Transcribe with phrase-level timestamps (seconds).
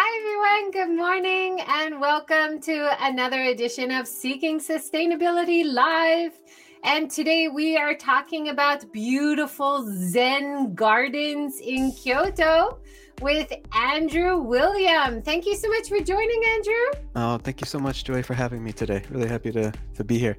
[0.00, 0.70] Hi, everyone.
[0.70, 6.38] Good morning, and welcome to another edition of Seeking Sustainability Live.
[6.84, 12.78] And today we are talking about beautiful Zen gardens in Kyoto
[13.20, 15.20] with Andrew William.
[15.20, 17.02] Thank you so much for joining, Andrew.
[17.16, 19.02] Oh, thank you so much, Joy, for having me today.
[19.10, 20.38] Really happy to, to be here.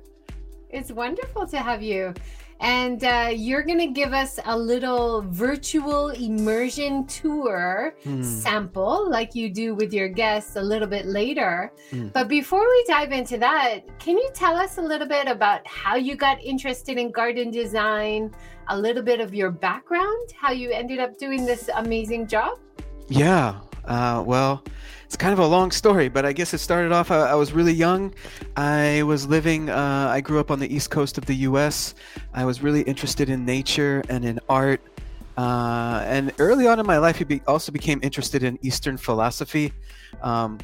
[0.69, 2.13] It's wonderful to have you.
[2.59, 8.23] And uh, you're going to give us a little virtual immersion tour mm.
[8.23, 11.71] sample, like you do with your guests a little bit later.
[11.91, 12.11] Mm.
[12.11, 15.95] But before we dive into that, can you tell us a little bit about how
[15.95, 18.35] you got interested in garden design,
[18.67, 22.59] a little bit of your background, how you ended up doing this amazing job?
[23.07, 23.59] Yeah.
[23.85, 24.63] Uh, well,
[25.09, 27.09] it's kind of a long story, but I guess it started off.
[27.09, 28.13] I, I was really young.
[28.55, 29.67] I was living.
[29.67, 31.95] Uh, I grew up on the east coast of the U.S.
[32.35, 34.81] I was really interested in nature and in art.
[35.35, 39.73] Uh, and early on in my life, I be, also became interested in Eastern philosophy,
[40.21, 40.59] um,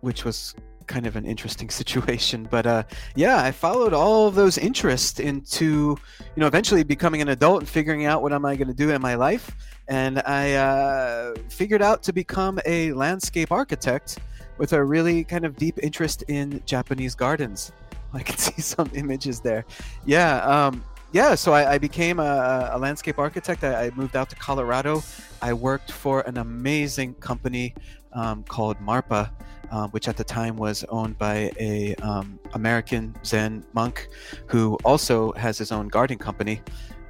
[0.00, 0.54] which was
[0.86, 2.46] kind of an interesting situation.
[2.48, 2.84] But uh,
[3.16, 5.96] yeah, I followed all of those interests into, you
[6.36, 9.02] know, eventually becoming an adult and figuring out what am I going to do in
[9.02, 9.50] my life
[9.88, 14.18] and I uh, figured out to become a landscape architect
[14.58, 17.72] with a really kind of deep interest in Japanese gardens.
[18.12, 19.64] I can see some images there.
[20.04, 21.34] Yeah, um, yeah.
[21.34, 23.62] So I, I became a, a, landscape architect.
[23.64, 25.02] I, I, moved out to Colorado.
[25.42, 27.74] I worked for an amazing company
[28.12, 29.30] um, called Marpa,
[29.70, 34.08] um, which at the time was owned by a um, American Zen monk
[34.46, 36.62] who also has his own garden company.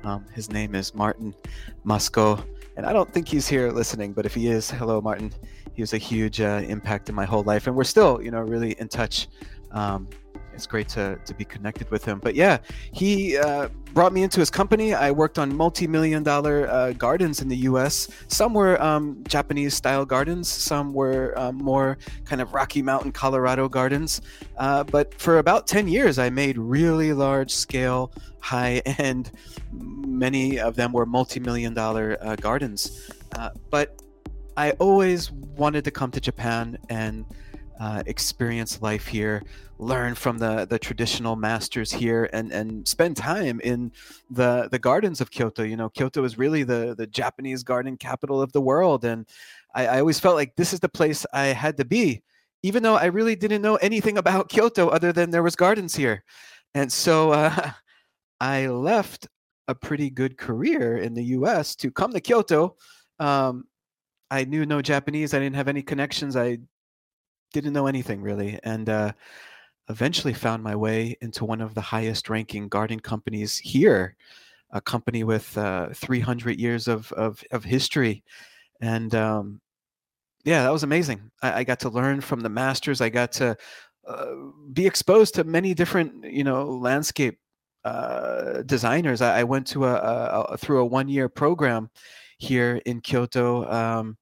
[0.02, 1.34] Um, his name is Martin
[1.84, 2.44] Mosko
[2.76, 5.32] and I don't think he's here listening, but if he is, hello, Martin.
[5.74, 8.40] He was a huge uh, impact in my whole life, and we're still, you know,
[8.40, 9.28] really in touch.
[9.72, 10.08] Um,
[10.56, 12.18] it's great to, to be connected with him.
[12.18, 12.58] But yeah,
[12.92, 14.94] he uh, brought me into his company.
[14.94, 18.08] I worked on multi million dollar uh, gardens in the US.
[18.28, 23.68] Some were um, Japanese style gardens, some were um, more kind of Rocky Mountain, Colorado
[23.68, 24.22] gardens.
[24.56, 29.32] Uh, but for about 10 years, I made really large scale, high end,
[29.72, 33.10] many of them were multi million dollar uh, gardens.
[33.38, 34.00] Uh, but
[34.56, 37.26] I always wanted to come to Japan and
[37.78, 39.42] uh, experience life here,
[39.78, 43.92] learn from the the traditional masters here, and and spend time in
[44.30, 45.62] the the gardens of Kyoto.
[45.62, 49.26] You know, Kyoto is really the the Japanese garden capital of the world, and
[49.74, 52.22] I, I always felt like this is the place I had to be,
[52.62, 56.24] even though I really didn't know anything about Kyoto other than there was gardens here,
[56.74, 57.70] and so uh,
[58.40, 59.28] I left
[59.68, 61.76] a pretty good career in the U.S.
[61.76, 62.76] to come to Kyoto.
[63.18, 63.64] Um,
[64.30, 65.34] I knew no Japanese.
[65.34, 66.36] I didn't have any connections.
[66.36, 66.58] I
[67.52, 69.12] didn't know anything really, and uh,
[69.88, 74.16] eventually found my way into one of the highest ranking garden companies here,
[74.70, 78.24] a company with uh, 300 years of, of, of history.
[78.80, 79.60] And um,
[80.44, 81.30] yeah, that was amazing.
[81.42, 83.00] I, I, got to learn from the masters.
[83.00, 83.56] I got to
[84.06, 84.26] uh,
[84.72, 87.38] be exposed to many different, you know, landscape
[87.84, 89.22] uh, designers.
[89.22, 91.90] I, I, went to a, a, a through a one year program
[92.38, 93.70] here in Kyoto.
[93.70, 94.16] Um,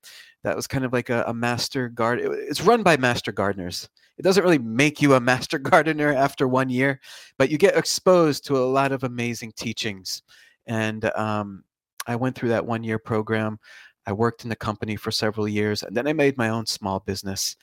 [0.45, 2.29] that was kind of like a, a master garden.
[2.49, 3.89] It's run by master gardeners.
[4.19, 7.01] It doesn't really make you a master gardener after one year,
[7.39, 10.23] but you get exposed to a lot of amazing teachings.
[10.67, 11.65] And um,
[12.07, 13.59] I went through that one year program.
[14.07, 17.01] I worked in the company for several years, and then I made my own small
[17.01, 17.57] business,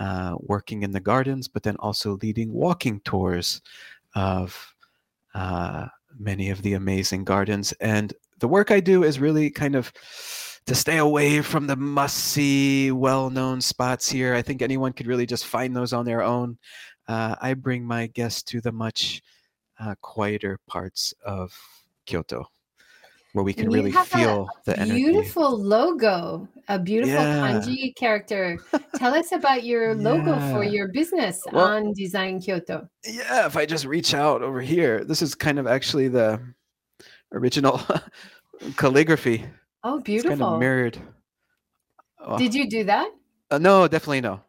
[0.00, 3.60] uh, working in the gardens, but then also leading walking tours
[4.14, 4.74] of
[5.34, 5.86] uh,
[6.18, 7.72] many of the amazing gardens.
[7.72, 9.92] And the work I do is really kind of
[10.66, 14.34] to stay away from the must see, well known spots here.
[14.34, 16.58] I think anyone could really just find those on their own.
[17.08, 19.22] Uh, I bring my guests to the much
[19.80, 21.52] uh, quieter parts of
[22.06, 22.46] Kyoto
[23.32, 25.04] where we can really feel the energy.
[25.04, 27.38] Beautiful logo, a beautiful yeah.
[27.38, 28.58] kanji character.
[28.96, 30.10] Tell us about your yeah.
[30.10, 32.88] logo for your business well, An Design Kyoto.
[33.06, 36.40] Yeah, if I just reach out over here, this is kind of actually the
[37.32, 37.80] original
[38.76, 39.46] calligraphy.
[39.84, 40.32] Oh, beautiful.
[40.32, 40.98] It's kind of mirrored.
[42.20, 42.38] Oh.
[42.38, 43.10] Did you do that?
[43.50, 44.40] Uh, no, definitely no.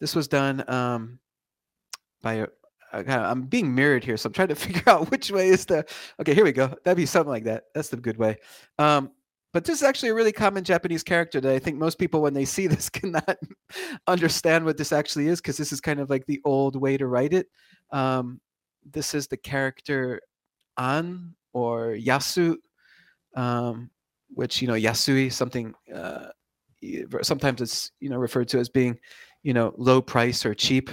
[0.00, 1.18] This was done um,
[2.22, 2.46] by
[2.92, 5.84] I'm being mirrored here, so I'm trying to figure out which way is the.
[6.20, 6.74] Okay, here we go.
[6.84, 7.64] That'd be something like that.
[7.74, 8.38] That's the good way.
[8.78, 9.10] Um,
[9.52, 12.34] but this is actually a really common Japanese character that I think most people, when
[12.34, 13.38] they see this, cannot
[14.06, 17.06] understand what this actually is because this is kind of like the old way to
[17.06, 17.48] write it.
[17.90, 18.40] Um,
[18.90, 20.20] this is the character
[20.76, 22.56] An or Yasu.
[23.34, 23.90] Um,
[24.34, 26.28] which you know Yasui something uh,
[27.22, 28.98] sometimes it's you know referred to as being
[29.42, 30.90] you know low price or cheap.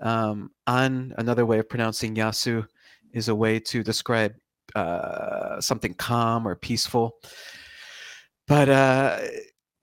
[0.00, 2.66] Um, an another way of pronouncing Yasu
[3.12, 4.32] is a way to describe
[4.74, 7.16] uh, something calm or peaceful.
[8.46, 9.18] But uh,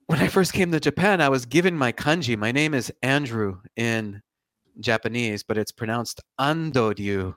[0.08, 2.38] when I first came to Japan, I was given my kanji.
[2.38, 4.22] My name is Andrew in
[4.80, 7.36] Japanese, but it's pronounced Andoryu.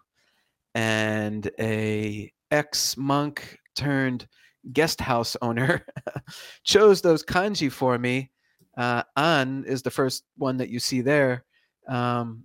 [0.74, 4.26] And a ex monk turned
[4.72, 5.84] guest house owner
[6.64, 8.30] chose those kanji for me.
[8.76, 11.44] Uh, an is the first one that you see there.
[11.88, 12.44] Um,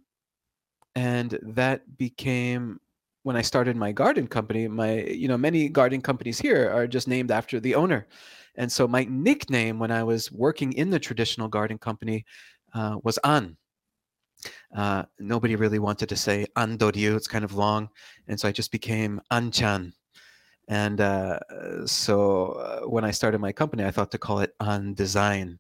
[0.96, 2.80] and that became
[3.24, 4.68] when I started my garden company.
[4.68, 8.08] My, you know, many garden companies here are just named after the owner.
[8.56, 12.26] And so my nickname when I was working in the traditional garden company
[12.74, 13.58] uh, was An.
[14.76, 17.16] Uh, nobody really wanted to say Andoryu.
[17.16, 17.90] It's kind of long.
[18.28, 19.94] And so I just became An-chan.
[20.68, 21.40] And uh,
[21.86, 25.60] so uh, when I started my company, I thought to call it An Design.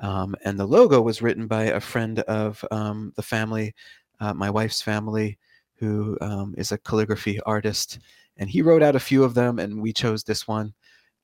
[0.00, 3.74] Um, and the logo was written by a friend of um, the family,
[4.20, 5.38] uh, my wife's family,
[5.74, 7.98] who um, is a calligraphy artist.
[8.38, 10.72] And he wrote out a few of them, and we chose this one.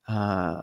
[0.07, 0.61] Uh,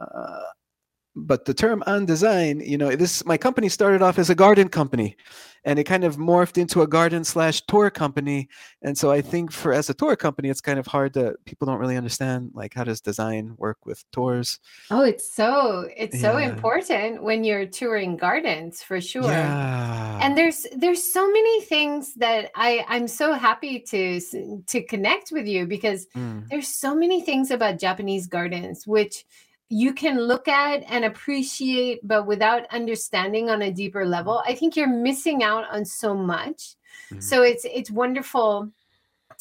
[1.17, 4.69] but the term An Design, you know, this my company started off as a garden
[4.69, 5.17] company,
[5.65, 8.49] and it kind of morphed into a garden slash tour company.
[8.83, 11.67] And so I think for as a tour company, it's kind of hard to people
[11.67, 14.61] don't really understand like how does design work with tours.
[14.91, 16.33] Oh, it's so it's yeah.
[16.33, 19.25] so important when you're touring gardens for sure.
[19.25, 20.21] Yeah.
[20.23, 24.21] And there's there's so many things that I I'm so happy to
[24.67, 26.47] to connect with you because mm.
[26.51, 29.25] there's so many things about Japanese gardens which
[29.69, 34.77] you can look at and appreciate, but without understanding on a deeper level, I think
[34.77, 36.77] you're missing out on so much.
[37.11, 37.21] Mm-hmm.
[37.21, 38.71] So it's it's wonderful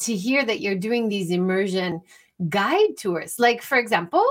[0.00, 2.02] to hear that you're doing these immersion
[2.48, 3.38] guide tours.
[3.38, 4.26] Like for example,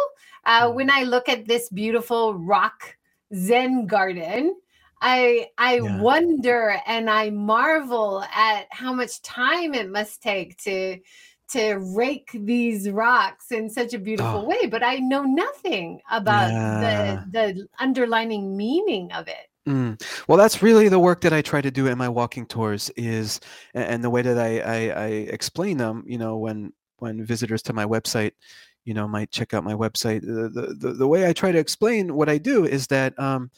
[0.46, 0.76] uh, mm-hmm.
[0.76, 2.98] when I look at this beautiful rock
[3.34, 4.56] Zen garden,
[5.02, 6.02] I I yeah.
[6.02, 11.00] wonder and I marvel at how much time it must take to
[11.52, 14.46] to rake these rocks in such a beautiful oh.
[14.46, 17.24] way but i know nothing about yeah.
[17.32, 20.02] the the underlining meaning of it mm.
[20.28, 23.40] well that's really the work that i try to do in my walking tours is
[23.74, 27.74] and the way that I, I i explain them you know when when visitors to
[27.74, 28.32] my website
[28.86, 32.16] you know might check out my website the the, the way i try to explain
[32.16, 33.52] what i do is that um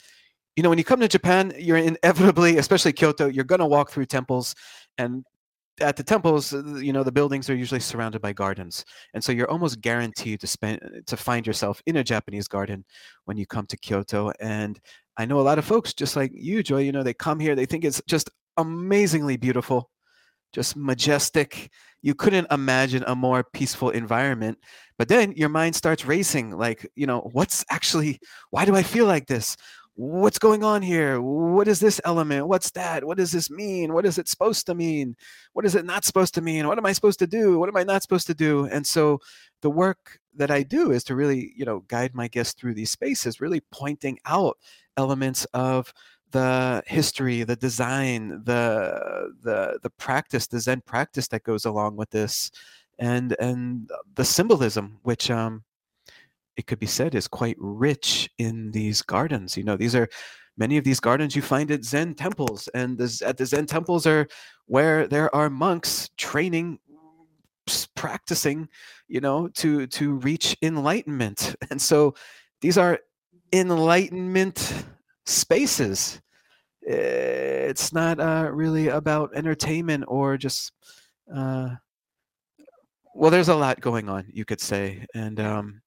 [0.56, 3.92] you know when you come to japan you're inevitably especially kyoto you're going to walk
[3.92, 4.56] through temples
[4.98, 5.24] and
[5.82, 8.84] at the temples, uh, you know, the buildings are usually surrounded by gardens,
[9.14, 12.86] and so you're almost guaranteed to spend to find yourself in a Japanese garden
[13.26, 14.32] when you come to Kyoto.
[14.40, 14.80] And
[15.18, 16.82] I know a lot of folks, just like you, Joy.
[16.82, 19.90] You know, they come here, they think it's just amazingly beautiful,
[20.54, 21.72] just majestic.
[22.02, 24.58] You couldn't imagine a more peaceful environment.
[24.98, 28.20] But then your mind starts racing, like, you know, what's actually?
[28.52, 29.58] Why do I feel like this?
[29.98, 31.20] What's going on here?
[31.20, 32.48] What is this element?
[32.48, 33.04] What's that?
[33.04, 33.94] What does this mean?
[33.94, 35.16] What is it supposed to mean?
[35.54, 36.68] What is it not supposed to mean?
[36.68, 37.58] What am I supposed to do?
[37.58, 38.66] What am I not supposed to do?
[38.66, 39.20] And so
[39.62, 42.92] the work that I do is to really, you know, guide my guests through these
[42.92, 44.60] spaces, really pointing out
[44.98, 45.92] elements of
[46.30, 52.12] the history, the design, the the the practice, the Zen practice that goes along with
[52.12, 52.52] this,
[53.00, 55.64] and and the symbolism, which um,
[56.58, 59.56] it could be said is quite rich in these gardens.
[59.56, 60.10] You know, these are
[60.58, 64.06] many of these gardens you find at Zen temples, and the, at the Zen temples
[64.08, 64.28] are
[64.66, 66.80] where there are monks training,
[67.96, 68.68] practicing,
[69.08, 71.56] you know, to to reach enlightenment.
[71.70, 72.16] And so
[72.62, 73.00] these are
[73.54, 74.86] enlightenment
[75.26, 76.20] spaces.
[76.82, 80.72] It's not uh, really about entertainment or just.
[81.34, 81.76] Uh,
[83.14, 85.82] well, there's a lot going on, you could say, and um,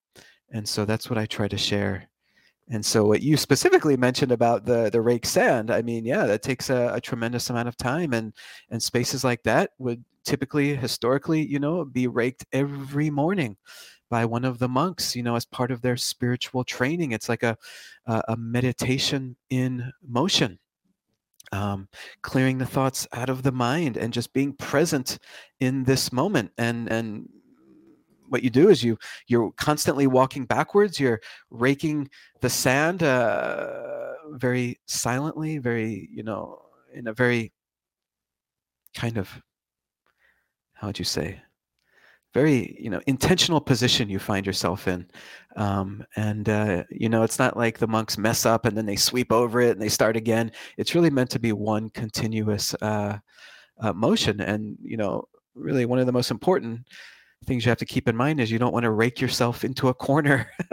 [0.52, 2.08] and so that's what I try to share.
[2.72, 6.42] And so what you specifically mentioned about the the rake sand, I mean, yeah, that
[6.42, 8.32] takes a, a tremendous amount of time, and
[8.70, 13.56] and spaces like that would typically, historically, you know, be raked every morning
[14.08, 17.10] by one of the monks, you know, as part of their spiritual training.
[17.12, 17.56] It's like a
[18.06, 20.58] a, a meditation in motion.
[21.52, 21.88] Um,
[22.22, 25.18] clearing the thoughts out of the mind and just being present
[25.58, 27.28] in this moment and and
[28.30, 31.20] what you do is you you're constantly walking backwards you're
[31.50, 32.08] raking
[32.40, 36.58] the sand uh, very silently very you know
[36.94, 37.52] in a very
[38.94, 39.28] kind of
[40.74, 41.40] how would you say
[42.32, 45.06] very you know intentional position you find yourself in.
[45.56, 48.96] Um, and uh, you know it's not like the monks mess up and then they
[48.96, 50.52] sweep over it and they start again.
[50.76, 53.18] It's really meant to be one continuous uh,
[53.80, 54.40] uh, motion.
[54.40, 56.86] And you know really one of the most important
[57.46, 59.88] things you have to keep in mind is you don't want to rake yourself into
[59.88, 60.50] a corner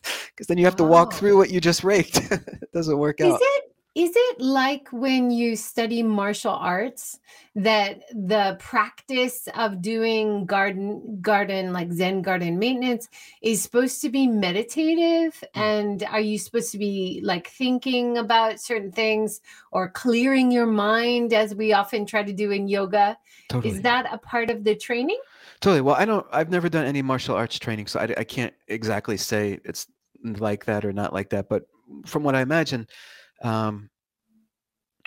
[0.00, 2.18] because then you have to walk through what you just raked.
[2.30, 3.28] it doesn't work out.
[3.28, 3.40] is out.
[3.40, 3.64] It,
[3.96, 7.18] is it like when you study martial arts
[7.56, 13.08] that the practice of doing garden garden like zen garden maintenance
[13.42, 15.46] is supposed to be meditative mm.
[15.54, 19.40] and are you supposed to be like thinking about certain things
[19.72, 23.74] or clearing your mind as we often try to do in yoga totally.
[23.74, 25.20] is that a part of the training
[25.60, 28.54] totally well i don't i've never done any martial arts training so I, I can't
[28.68, 29.86] exactly say it's
[30.22, 31.64] like that or not like that but
[32.06, 32.86] from what i imagine
[33.42, 33.90] um,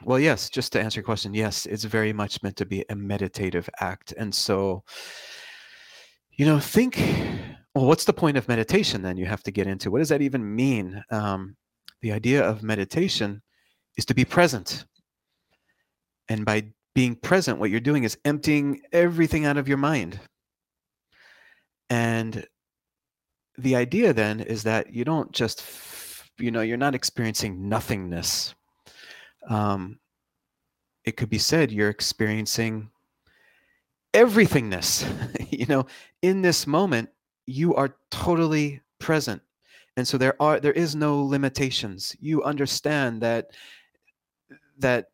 [0.06, 2.96] well, yes, just to answer your question, yes, it's very much meant to be a
[2.96, 4.14] meditative act.
[4.18, 4.84] And so,
[6.32, 6.98] you know, think,
[7.74, 9.18] well, what's the point of meditation then?
[9.18, 11.04] You have to get into what does that even mean?
[11.12, 11.56] Um,
[12.02, 13.42] the idea of meditation
[13.98, 14.86] is to be present.
[16.28, 20.20] And by being present, what you're doing is emptying everything out of your mind.
[21.90, 22.46] And
[23.58, 25.64] the idea then is that you don't just,
[26.40, 28.56] you know, you're not experiencing nothingness
[29.50, 30.00] um,
[31.04, 32.90] it could be said you're experiencing
[34.14, 35.06] everythingness.
[35.52, 35.86] you know,
[36.22, 37.10] in this moment,
[37.46, 39.42] you are totally present.
[39.98, 42.16] And so there are there is no limitations.
[42.20, 43.52] You understand that
[44.80, 45.10] that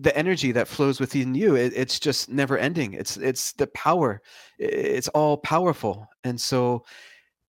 [0.00, 2.92] the energy that flows within you it, it's just never ending.
[2.92, 4.20] It's it's the power.
[4.58, 6.06] It's all powerful.
[6.24, 6.84] And so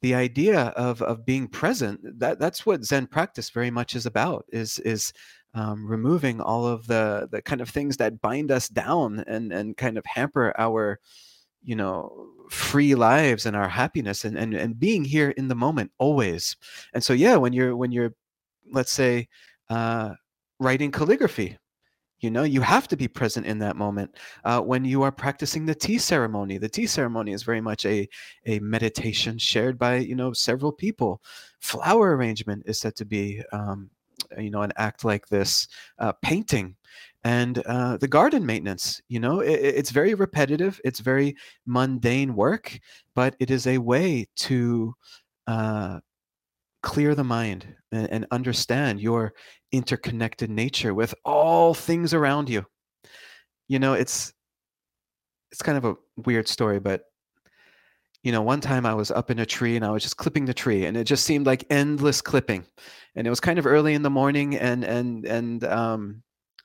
[0.02, 4.46] the idea of of being present that that's what zen practice very much is about
[4.50, 5.12] is is
[5.54, 9.76] um, removing all of the the kind of things that bind us down and and
[9.78, 11.00] kind of hamper our
[11.64, 15.92] you know free lives and our happiness and and, and being here in the moment
[15.98, 16.56] always.
[16.94, 18.14] And so yeah when you're when you're
[18.72, 19.28] let's say
[19.70, 20.14] uh,
[20.60, 21.58] writing calligraphy
[22.20, 25.66] you know you have to be present in that moment uh, when you are practicing
[25.66, 26.58] the tea ceremony.
[26.58, 28.08] The tea ceremony is very much a
[28.46, 31.22] a meditation shared by you know several people.
[31.60, 33.90] Flower arrangement is said to be um,
[34.38, 35.68] you know an act like this
[36.00, 36.76] uh, painting
[37.24, 42.80] and uh, the garden maintenance you know it, it's very repetitive it's very mundane work
[43.16, 44.94] but it is a way to
[45.48, 46.00] uh,
[46.84, 49.34] clear the mind and, and understand your
[49.72, 52.66] interconnected nature with all things around you.
[53.68, 54.34] You know, it's
[55.52, 57.04] it's kind of a weird story, but
[58.24, 60.46] you know, one time I was up in a tree and I was just clipping
[60.46, 62.66] the tree and it just seemed like endless clipping.
[63.16, 66.24] And it was kind of early in the morning and and and um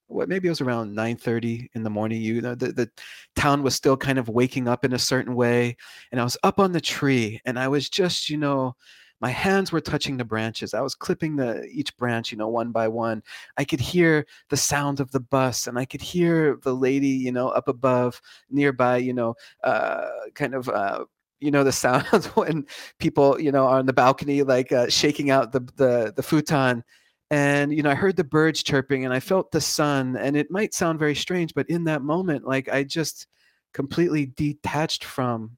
[0.08, 2.90] what maybe it was around 9:30 in the morning you know the, the
[3.34, 5.76] town was still kind of waking up in a certain way
[6.10, 8.74] and I was up on the tree and I was just you know
[9.22, 12.72] my hands were touching the branches i was clipping the each branch you know one
[12.72, 13.22] by one.
[13.56, 17.32] I could hear the sound of the bus and i could hear the lady you
[17.32, 21.04] know up above nearby you know uh, kind of uh,
[21.40, 22.66] you know the sounds when
[22.98, 26.84] people you know are on the balcony like uh, shaking out the, the the futon.
[27.30, 30.50] And you know i heard the birds chirping and i felt the sun and it
[30.50, 33.26] might sound very strange but in that moment like i just
[33.72, 35.56] completely detached from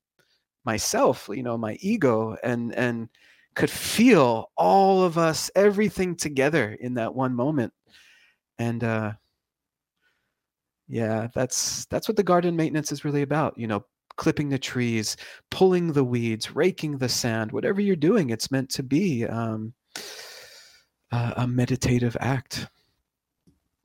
[0.65, 3.09] myself you know my ego and and
[3.55, 7.73] could feel all of us, everything together in that one moment.
[8.59, 9.13] And uh,
[10.89, 13.57] yeah, that's that's what the garden maintenance is really about.
[13.59, 13.85] You know,
[14.17, 15.17] clipping the trees,
[15.51, 19.73] pulling the weeds, raking the sand, whatever you're doing, it's meant to be um,
[21.11, 22.69] a, a meditative act.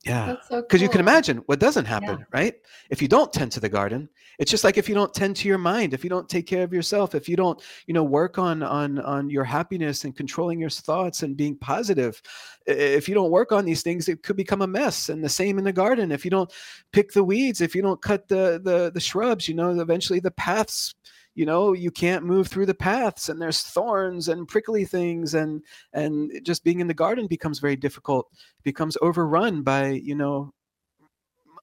[0.04, 0.30] Yeah.
[0.32, 0.80] Because so cool.
[0.80, 2.24] you can imagine what doesn't happen, yeah.
[2.32, 2.54] right?
[2.88, 5.48] If you don't tend to the garden, it's just like if you don't tend to
[5.48, 8.38] your mind, if you don't take care of yourself, if you don't, you know, work
[8.38, 12.22] on on on your happiness and controlling your thoughts and being positive,
[12.66, 15.10] if you don't work on these things, it could become a mess.
[15.10, 16.12] And the same in the garden.
[16.12, 16.50] If you don't
[16.92, 20.30] pick the weeds, if you don't cut the the the shrubs, you know, eventually the
[20.30, 20.94] paths
[21.34, 25.62] you know you can't move through the paths and there's thorns and prickly things and
[25.92, 30.52] and just being in the garden becomes very difficult it becomes overrun by you know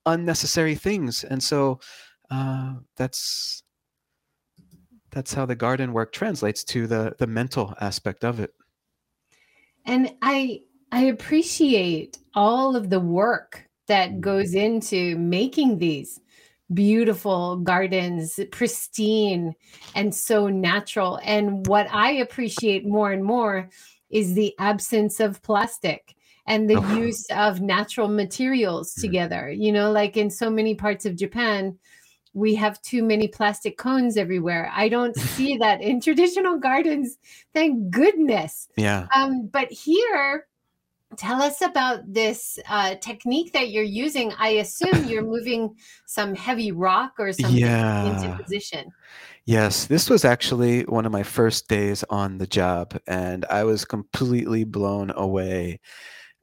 [0.07, 1.23] unnecessary things.
[1.23, 1.79] And so
[2.31, 3.61] uh, that's
[5.11, 8.53] that's how the garden work translates to the the mental aspect of it.
[9.85, 16.19] And i i appreciate all of the work that goes into making these
[16.73, 19.53] beautiful gardens, pristine
[19.95, 21.19] and so natural.
[21.23, 23.69] And what I appreciate more and more
[24.09, 26.95] is the absence of plastic and the oh.
[26.95, 29.01] use of natural materials mm-hmm.
[29.01, 29.49] together.
[29.49, 31.77] You know, like in so many parts of Japan,
[32.33, 34.71] we have too many plastic cones everywhere.
[34.73, 37.17] I don't see that in traditional gardens.
[37.53, 38.67] Thank goodness.
[38.77, 39.07] Yeah.
[39.15, 40.47] Um, but here,
[41.15, 44.33] tell us about this uh, technique that you're using.
[44.37, 48.23] I assume you're moving some heavy rock or something yeah.
[48.23, 48.91] into position.
[49.45, 53.85] Yes, this was actually one of my first days on the job, and I was
[53.85, 55.79] completely blown away.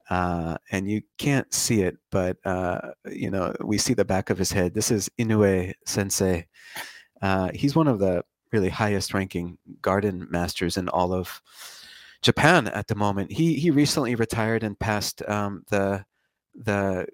[0.09, 2.79] uh, and you can't see it, but uh,
[3.11, 4.73] you know we see the back of his head.
[4.73, 6.47] This is Inoue Sensei.
[7.21, 11.41] Uh, he's one of the really highest-ranking garden masters in all of
[12.25, 13.31] Japan at the moment.
[13.31, 16.03] He he recently retired and passed um, the
[16.55, 17.05] the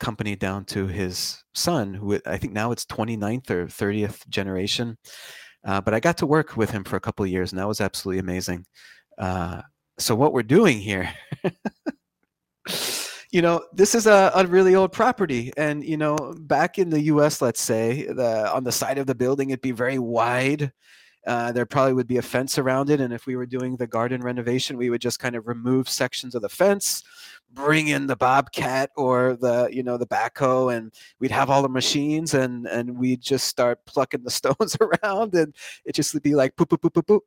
[0.00, 4.98] company down to his son, who I think now it's 29th or 30th generation.
[5.64, 7.68] Uh, but I got to work with him for a couple of years, and that
[7.68, 8.66] was absolutely amazing.
[9.18, 9.62] Uh,
[9.98, 11.08] so what we're doing here
[13.30, 17.00] you know this is a, a really old property and you know back in the
[17.02, 20.72] us let's say the on the side of the building it'd be very wide
[21.26, 23.00] uh, there probably would be a fence around it.
[23.00, 26.34] And if we were doing the garden renovation we would just kind of remove sections
[26.34, 27.04] of the fence
[27.54, 31.68] bring in the bobcat or the you know the backhoe and we'd have all the
[31.68, 35.54] machines and and we'd just start plucking the stones around and
[35.84, 37.24] it just would be like poop poop poop poop poop.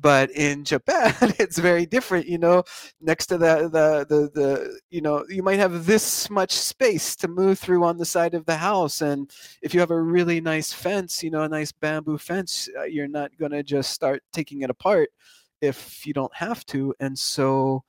[0.00, 2.64] But in Japan it's very different you know
[3.00, 7.28] next to the, the the the you know you might have this much space to
[7.28, 9.30] move through on the side of the house and
[9.62, 13.08] if you have a really nice fence you know a nice bamboo fence uh, you're
[13.08, 15.10] not going to just start taking it apart
[15.60, 17.84] if you don't have to and so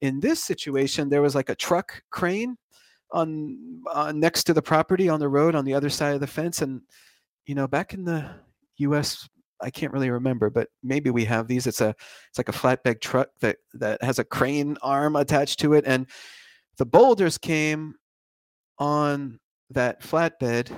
[0.00, 2.56] in this situation there was like a truck crane
[3.12, 6.26] on uh, next to the property on the road on the other side of the
[6.26, 6.80] fence and
[7.46, 8.28] you know back in the
[8.78, 9.28] US
[9.60, 11.66] I can't really remember, but maybe we have these.
[11.66, 11.94] It's a
[12.28, 16.06] it's like a flatbed truck that that has a crane arm attached to it, and
[16.78, 17.94] the boulders came
[18.78, 19.38] on
[19.70, 20.70] that flatbed.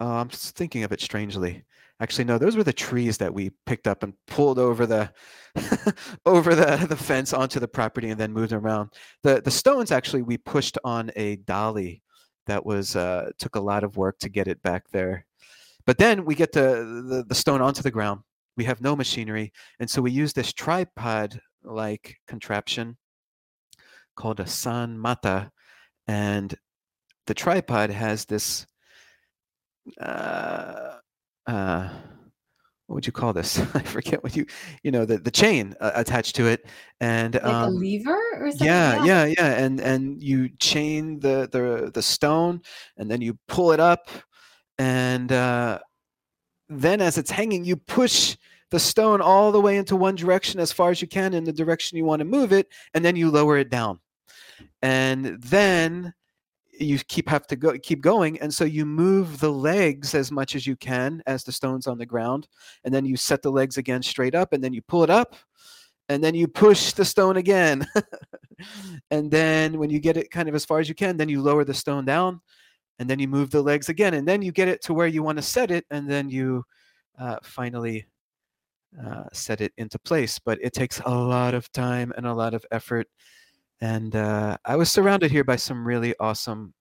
[0.00, 1.64] Uh, I'm just thinking of it strangely.
[2.02, 5.10] Actually, no, those were the trees that we picked up and pulled over the
[6.26, 8.90] over the, the fence onto the property and then moved around.
[9.22, 12.02] The the stones actually we pushed on a dolly
[12.46, 15.26] that was uh, took a lot of work to get it back there
[15.86, 18.20] but then we get the, the, the stone onto the ground.
[18.56, 19.52] We have no machinery.
[19.80, 22.96] And so we use this tripod like contraption
[24.16, 25.50] called a san mata.
[26.06, 26.54] And
[27.26, 28.66] the tripod has this
[30.00, 30.98] uh,
[31.46, 31.88] uh,
[32.86, 33.58] what would you call this?
[33.74, 34.46] I forget what you,
[34.82, 36.66] you know, the, the chain uh, attached to it,
[37.00, 38.66] and like um, a lever or something.
[38.66, 42.62] Yeah, yeah, yeah, and and you chain the the the stone,
[42.96, 44.08] and then you pull it up,
[44.78, 45.78] and uh,
[46.68, 48.36] then as it's hanging you push
[48.70, 51.52] the stone all the way into one direction as far as you can in the
[51.52, 54.00] direction you want to move it and then you lower it down
[54.80, 56.12] and then
[56.72, 60.54] you keep have to go keep going and so you move the legs as much
[60.54, 62.48] as you can as the stones on the ground
[62.84, 65.36] and then you set the legs again straight up and then you pull it up
[66.08, 67.86] and then you push the stone again.
[69.10, 71.42] And then when you get it kind of as far as you can then you
[71.42, 72.40] lower the stone down
[73.00, 75.24] and then you move the legs again and then you get it to where you
[75.24, 76.62] want to set it and then you
[77.18, 78.06] uh, finally
[79.04, 80.38] uh, set it into place.
[80.38, 83.08] But it takes a lot of time and a lot of effort
[83.82, 86.72] and uh, i was surrounded here by some really awesome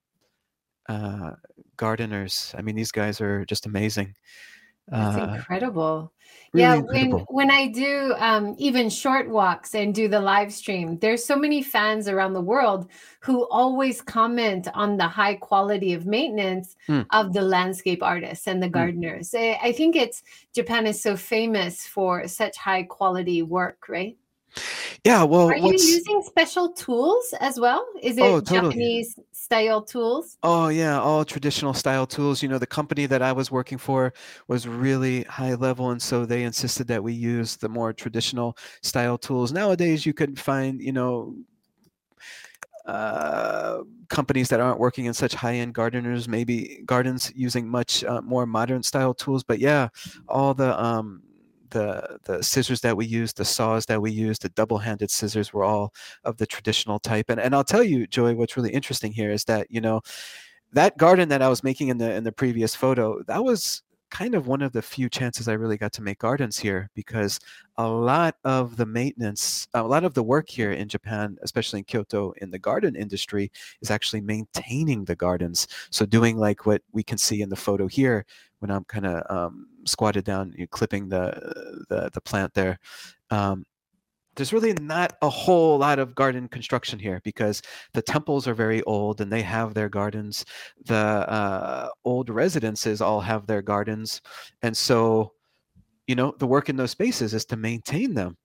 [0.88, 1.32] uh,
[1.76, 4.16] gardeners i mean these guys are just amazing
[4.92, 6.12] that's uh, incredible.
[6.54, 7.26] Really yeah, incredible.
[7.30, 11.36] when when I do um, even short walks and do the live stream, there's so
[11.36, 12.90] many fans around the world
[13.22, 17.06] who always comment on the high quality of maintenance mm.
[17.12, 18.74] of the landscape artists and the hmm.
[18.74, 19.32] gardeners.
[19.32, 19.58] Mm.
[19.62, 24.18] I think it's Japan is so famous for such high quality work, right?
[25.04, 27.86] Yeah, well, are you using special tools as well?
[28.02, 28.70] Is it oh, totally.
[28.70, 30.38] Japanese style tools?
[30.44, 32.44] Oh yeah, all traditional style tools.
[32.44, 34.14] You know, the company that I was working for
[34.48, 39.18] was really high level, and so they insisted that we use the more traditional style
[39.18, 39.52] tools.
[39.52, 41.36] Nowadays, you can find, you know,
[42.86, 48.46] uh, companies that aren't working in such high-end gardeners, maybe gardens using much uh, more
[48.46, 49.44] modern style tools.
[49.44, 49.90] But yeah,
[50.28, 51.22] all the um,
[51.72, 55.64] the the scissors that we used, the saws that we used, the double-handed scissors were
[55.64, 57.30] all of the traditional type.
[57.30, 60.02] And and I'll tell you, Joy, what's really interesting here is that you know
[60.74, 64.36] that garden that I was making in the in the previous photo, that was kind
[64.36, 67.40] of one of the few chances I really got to make gardens here because
[67.78, 71.86] a lot of the maintenance, a lot of the work here in Japan, especially in
[71.86, 75.68] Kyoto in the garden industry, is actually maintaining the gardens.
[75.90, 78.26] So doing like what we can see in the photo here
[78.60, 82.78] when I'm kind of um, squatted down, you know, clipping the, the, the plant there.
[83.32, 83.66] Um,
[84.36, 87.62] there's really not a whole lot of garden construction here because
[87.94, 90.46] the temples are very old and they have their gardens.
[90.86, 94.22] The uh, old residences all have their gardens,
[94.62, 95.34] and so
[96.08, 98.38] you know the work in those spaces is to maintain them.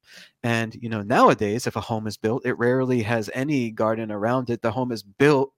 [0.42, 4.50] And you know nowadays, if a home is built, it rarely has any garden around
[4.50, 4.62] it.
[4.62, 5.52] The home is built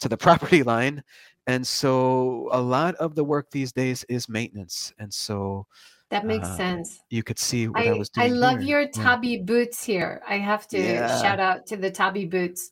[0.00, 1.02] to the property line
[1.48, 5.66] and so a lot of the work these days is maintenance and so
[6.10, 7.00] That makes uh, sense.
[7.10, 8.32] you could see what I, I was doing.
[8.32, 8.68] I love here.
[8.68, 9.02] your Yeah.
[9.04, 10.22] tabi boots here.
[10.26, 11.20] I have to Yeah.
[11.20, 12.70] shout out to the tabi boots.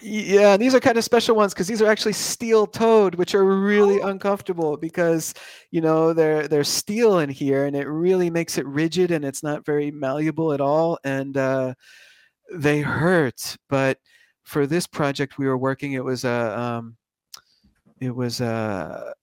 [0.00, 4.00] Yeah, these are kind of special ones because these are actually steel-toed, which are really
[4.02, 4.08] Oh.
[4.08, 5.34] uncomfortable because
[5.70, 9.42] you know they're they're steel in here, and it really makes it rigid, and it's
[9.42, 11.74] not very malleable at all, and uh,
[12.52, 13.56] they hurt.
[13.68, 13.98] But
[14.42, 16.96] for this project we were working, it was a um,
[18.00, 19.14] it was a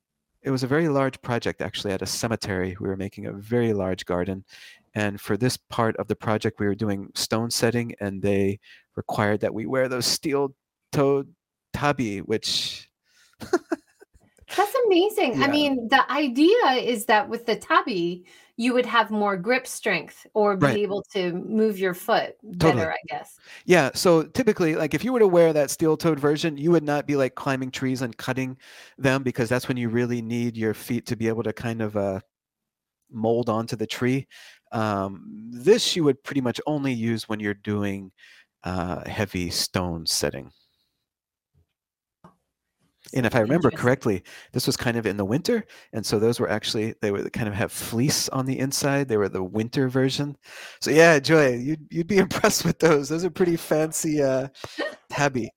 [0.43, 2.75] it was a very large project actually at a cemetery.
[2.79, 4.43] We were making a very large garden,
[4.93, 8.59] and for this part of the project, we were doing stone setting, and they
[8.95, 11.33] required that we wear those steel-toed
[11.73, 12.89] tabi, which
[14.55, 15.41] That's amazing.
[15.41, 18.25] I mean, the idea is that with the tabi,
[18.57, 20.77] you would have more grip strength or be Right.
[20.79, 22.73] able to move your foot Totally.
[22.73, 23.39] better, I guess.
[23.65, 27.07] Yeah, so typically, like if you were to wear that steel-toed version, you would not
[27.07, 28.57] be like climbing trees and cutting
[28.97, 31.95] them because that's when you really need your feet to be able to kind of
[31.97, 32.19] uh,
[33.09, 34.27] mold onto the tree.
[34.71, 38.11] Um, this you would pretty much only use when you're doing
[38.63, 40.51] uh, heavy stone setting.
[43.13, 46.39] And if I remember correctly, this was kind of in the winter, and so those
[46.39, 49.07] were actually they were kind of have fleece on the inside.
[49.07, 50.37] They were the winter version.
[50.79, 53.09] So yeah, Joy, you'd you'd be impressed with those.
[53.09, 54.49] Those are pretty fancy uh,
[55.09, 55.51] tabi.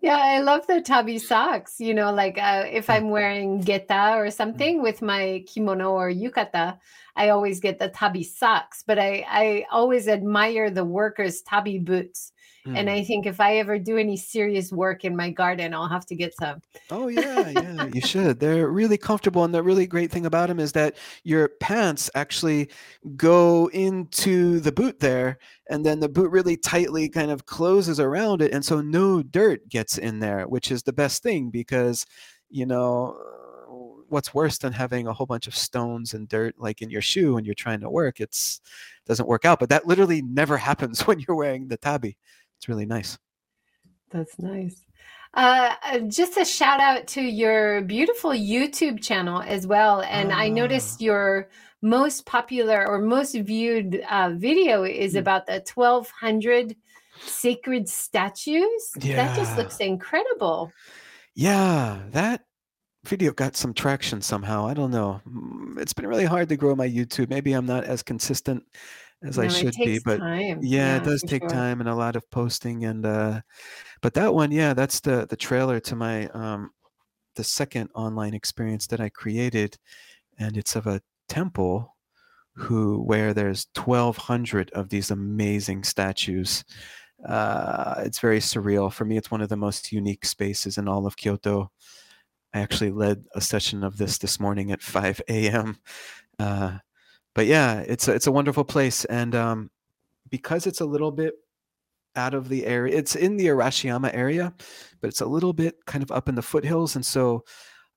[0.00, 1.80] Yeah, I love the tabi socks.
[1.80, 6.78] You know, like uh, if I'm wearing geta or something with my kimono or yukata,
[7.16, 8.84] I always get the tabi socks.
[8.86, 12.32] But I, I always admire the workers' tabi boots.
[12.74, 12.90] And Mm.
[12.90, 16.16] I think if I ever do any serious work in my garden, I'll have to
[16.16, 16.62] get some.
[16.90, 18.40] Oh yeah, yeah, you should.
[18.40, 22.70] They're really comfortable, and the really great thing about them is that your pants actually
[23.16, 28.40] go into the boot there, and then the boot really tightly kind of closes around
[28.42, 32.06] it, and so no dirt gets in there, which is the best thing because,
[32.48, 33.14] you know,
[34.08, 37.34] what's worse than having a whole bunch of stones and dirt like in your shoe
[37.34, 38.20] when you're trying to work?
[38.20, 38.60] It's
[39.06, 42.16] doesn't work out, but that literally never happens when you're wearing the tabi.
[42.58, 43.18] It's really nice.
[44.10, 44.82] That's nice.
[45.34, 50.02] Uh, uh, just a shout out to your beautiful YouTube channel as well.
[50.02, 50.52] And I Ah.
[50.54, 51.48] noticed your
[51.82, 55.18] most popular or most viewed uh, video is Mm.
[55.20, 56.74] about the 1200
[57.20, 58.90] sacred statues.
[59.00, 59.16] Yeah.
[59.16, 60.72] That just looks incredible.
[61.34, 62.46] Yeah, that
[63.04, 64.66] video got some traction somehow.
[64.66, 65.20] I don't know.
[65.76, 67.28] It's been really hard to grow my YouTube.
[67.30, 68.64] Maybe I'm not as consistent
[69.22, 70.60] as I No, it should be, but time.
[70.62, 71.50] yeah, it does take sure.
[71.50, 73.40] time and a lot of posting and uh
[74.00, 76.70] but that one, yeah, that's the the trailer to my um
[77.36, 79.78] the second online experience that I created
[80.38, 81.96] and it's of a temple
[82.54, 86.64] who where there's 1200 of these amazing statues.
[87.26, 88.92] Uh, it's very surreal.
[88.92, 91.70] For me, it's one of the most unique spaces in all of Kyoto.
[92.54, 95.78] I actually led a session of this this morning at 5 a.m.
[96.38, 96.78] Uh,
[97.38, 99.70] but yeah, it's a, it's a wonderful place, and um,
[100.28, 101.34] because it's a little bit
[102.16, 104.52] out of the area, it's in the Arashiyama area,
[105.00, 107.44] but it's a little bit kind of up in the foothills, and so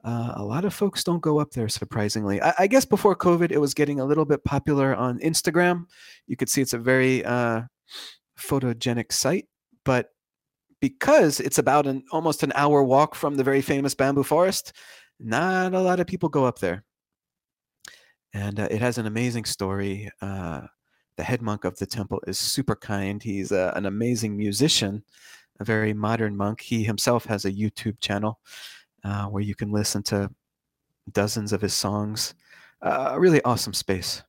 [0.04, 1.67] uh, a lot of folks don't go up there.
[1.69, 5.86] Surprisingly, I, I guess before COVID, it was getting a little bit popular on Instagram.
[6.27, 7.62] You could see it's a very uh,
[8.39, 9.47] photogenic site,
[9.84, 10.10] but
[10.82, 14.71] because it's about an almost an hour walk from the very famous bamboo forest,
[15.19, 16.84] not a lot of people go up there.
[18.34, 20.10] And uh, it has an amazing story.
[20.22, 20.62] Uh,
[21.17, 23.22] the head monk of the temple is super kind.
[23.22, 25.04] He's uh, an amazing musician,
[25.60, 26.62] a very modern monk.
[26.62, 28.39] He himself has a YouTube channel
[29.04, 30.30] uh, where you can listen to
[31.12, 32.34] dozens of his songs.
[32.82, 34.24] Uh, a really awesome space.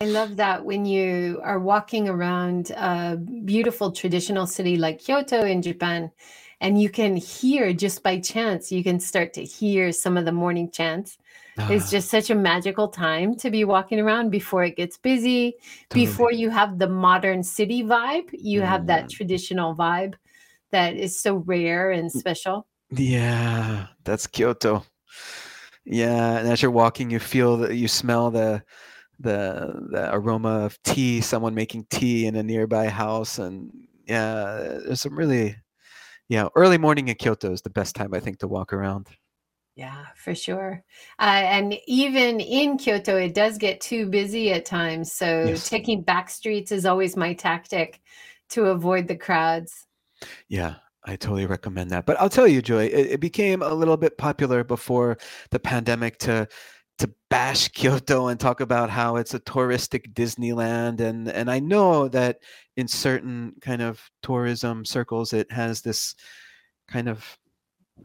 [0.00, 5.62] I love that when you are walking around a beautiful traditional city like Kyoto in
[5.62, 6.10] Japan,
[6.60, 10.32] and you can hear just by chance, you can start to hear some of the
[10.32, 11.18] morning chants.
[11.56, 15.54] It's Ah, just such a magical time to be walking around before it gets busy,
[15.90, 16.06] totally.
[16.06, 18.28] before you have the modern city vibe.
[18.32, 19.10] You have that Mm.
[19.10, 20.14] traditional vibe
[20.70, 22.66] that is so rare and special.
[22.90, 24.84] Yeah, that's Kyoto.
[25.84, 28.62] Yeah, and as you're walking, you feel that you smell the
[29.20, 33.70] the the aroma of tea, someone making tea in a nearby house, and
[34.06, 35.56] yeah, there's some really
[36.28, 39.08] yeah, early morning in Kyoto is the best time I think to walk around.
[39.74, 40.84] Yeah, for sure.
[41.18, 45.12] Uh, and even in Kyoto, it does get too busy at times.
[45.12, 45.68] So Yes.
[45.68, 48.00] taking back streets is always my tactic
[48.50, 49.86] to avoid the crowds.
[50.48, 52.04] Yeah, I totally recommend that.
[52.06, 55.16] But I'll tell you, Joy, it, it became a little bit popular before
[55.50, 56.48] the pandemic to
[56.98, 61.00] to bash Kyoto and talk about how it's a touristic Disneyland.
[61.00, 62.38] And and I know that
[62.76, 66.14] in certain kind of tourism circles, it has this
[66.88, 67.38] kind of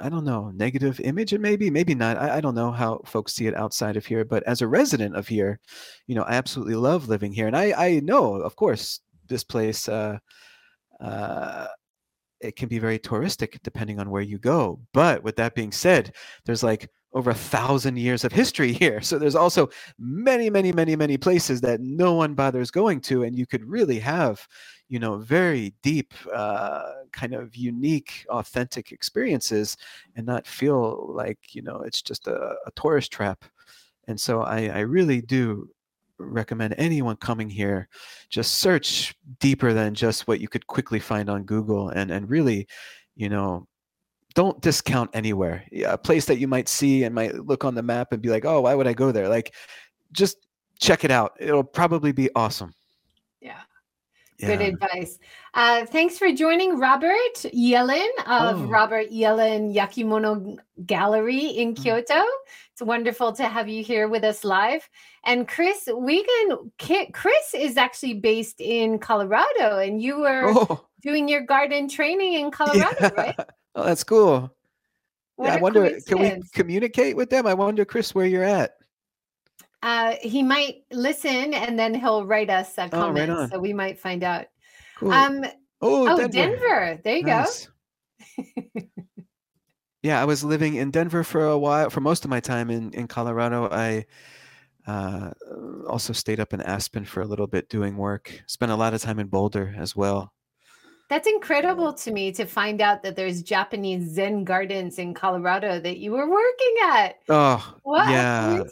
[0.02, 2.18] I don't know, negative image, and maybe, maybe not.
[2.18, 5.16] I, I don't know how folks see it outside of here, but as a resident
[5.16, 5.60] of here,
[6.08, 9.88] you know, I absolutely love living here, and I, I know, of course, this place,
[9.90, 10.18] uh,
[11.00, 11.68] uh,
[12.40, 14.80] it can be very touristic depending on where you go.
[14.94, 16.14] But with that being said,
[16.46, 19.02] there's like over a thousand years of history here.
[19.02, 23.38] So there's also many, many, many, many places that no one bothers going to, and
[23.38, 24.48] you could really have,
[24.90, 29.78] you know, very deep, uh, kind of unique, authentic experiences,
[30.16, 33.44] and not feel like you know it's just a, a tourist trap.
[34.08, 35.70] And so I, I really do
[36.20, 37.88] recommend anyone coming here
[38.30, 42.68] just search deeper than just what you could quickly find on Google, and and really,
[43.16, 43.68] you know,
[44.36, 45.66] don't discount anywhere.
[45.86, 48.46] A place that you might see and might look on the map and be like,
[48.46, 49.28] oh, why would I go there?
[49.28, 49.56] Like,
[50.12, 50.38] just
[50.80, 51.34] check it out.
[51.40, 52.72] It'll probably be awesome.
[53.42, 53.62] Yeah.
[54.40, 54.56] Yeah.
[54.56, 55.18] Good advice.
[55.56, 58.66] Uh, thanks for joining Robert Yellin of oh.
[58.66, 61.84] Robert Yellin Yakimono Gallery in mm.
[61.84, 62.24] Kyoto.
[62.72, 64.88] It's wonderful to have you here with us live.
[65.24, 66.72] And Chris Wiegand,
[67.14, 70.86] Chris is actually based in Colorado, and you were oh.
[71.02, 73.10] doing your garden training in Colorado, yeah.
[73.18, 73.40] right?
[73.74, 74.54] Oh, that's cool.
[75.38, 77.48] What yeah, I wonder, can we communicate with them?
[77.48, 78.76] I wonder, Chris, where you're at.
[79.88, 83.72] Uh, he might listen and then he'll write us a comment, oh, right so we
[83.72, 84.48] might find out.
[84.98, 85.14] Cool.
[85.14, 85.46] Um,
[85.82, 86.28] oh, oh Denver.
[86.28, 87.02] Denver.
[87.06, 87.70] There you nice.
[88.38, 88.44] go.
[90.04, 91.90] yeah, I was living in Denver for a while.
[91.90, 94.06] For most of my time in in Colorado, I
[94.88, 95.32] uh,
[95.88, 98.44] also stayed up in Aspen for a little bit doing work.
[98.46, 100.34] Spent a lot of time in Boulder as well.
[101.10, 106.00] That's incredible to me to find out that there's Japanese Zen gardens in Colorado that
[106.00, 107.20] you were working at.
[107.30, 108.64] Oh, what yeah.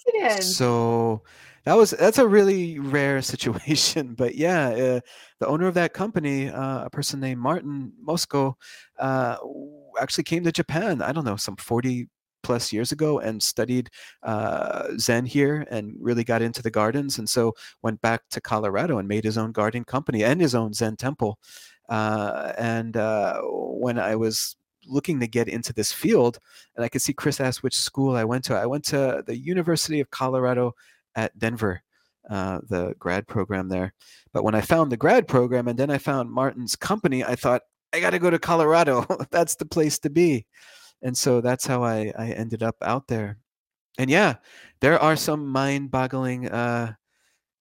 [0.41, 1.23] So
[1.63, 4.99] that was that's a really rare situation, but yeah, uh,
[5.39, 8.55] the owner of that company, uh, a person named Martin Mosko,
[8.99, 9.37] uh,
[9.99, 11.01] actually came to Japan.
[11.01, 12.09] I don't know, some forty
[12.43, 13.89] plus years ago and studied
[14.21, 17.17] uh, Zen here and really got into the gardens.
[17.17, 20.71] And so went back to Colorado and made his own garden company and his own
[20.71, 21.39] Zen temple.
[21.89, 24.55] Uh, and uh, when I was
[24.87, 26.39] looking to get into this field,
[26.75, 28.55] and I could see Chris asked which school I went to.
[28.55, 30.73] I went to the University of Colorado
[31.15, 31.81] at Denver,
[32.29, 33.93] uh, the grad program there.
[34.33, 37.61] But when I found the grad program and then I found Martin's company, I thought,
[37.93, 39.05] I got to go to Colorado.
[39.31, 40.45] that's the place to be.
[41.01, 43.37] And so that's how I, I ended up out there.
[43.97, 44.35] And yeah,
[44.81, 46.93] there are some mind boggling uh,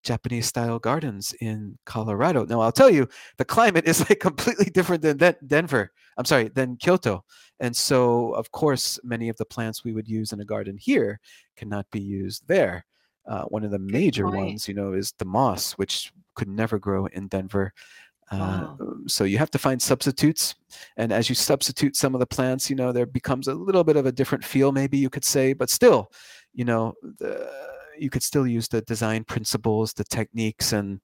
[0.04, 2.44] Japanese style gardens in Colorado.
[2.44, 5.90] Now, I'll tell you, the climate is like completely different than De- Denver.
[6.16, 7.24] I'm sorry, than Kyoto.
[7.60, 11.20] And so, of course, many of the plants we would use in a garden here
[11.56, 12.84] cannot be used there.
[13.26, 17.06] Uh, one of the major ones, you know, is the moss, which could never grow
[17.06, 17.72] in Denver.
[18.30, 18.76] Uh, wow.
[18.80, 20.54] Um, so you have to find substitutes,
[20.96, 23.96] and as you substitute some of the plants, you know, there becomes a little bit
[23.96, 26.10] of a different feel, maybe you could say, but still,
[26.52, 27.50] you know, the
[27.98, 31.00] you could still use the design principles, the techniques, and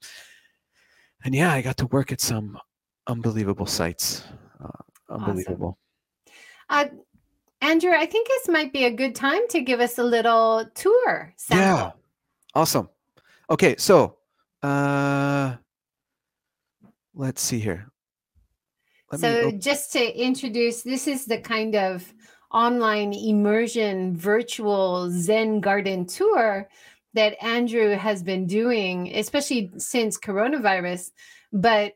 [1.25, 2.59] and yeah, I got to work at some
[3.07, 4.25] unbelievable sites.
[4.63, 4.69] Uh,
[5.09, 5.79] unbelievable.
[6.69, 6.91] Awesome.
[6.91, 7.03] Uh,
[7.63, 11.35] Andrew, I think this might be a good time to give us a little tour.
[11.37, 11.65] Sample.
[11.65, 11.91] Yeah,
[12.55, 12.89] awesome.
[13.51, 14.17] Okay, so
[14.63, 15.57] uh,
[17.15, 17.91] let's see here.
[19.13, 22.15] Let so, just to introduce, this is the kind of
[22.53, 26.69] online immersion virtual Zen garden tour
[27.15, 31.11] that Andrew has been doing, especially since coronavirus.
[31.53, 31.95] But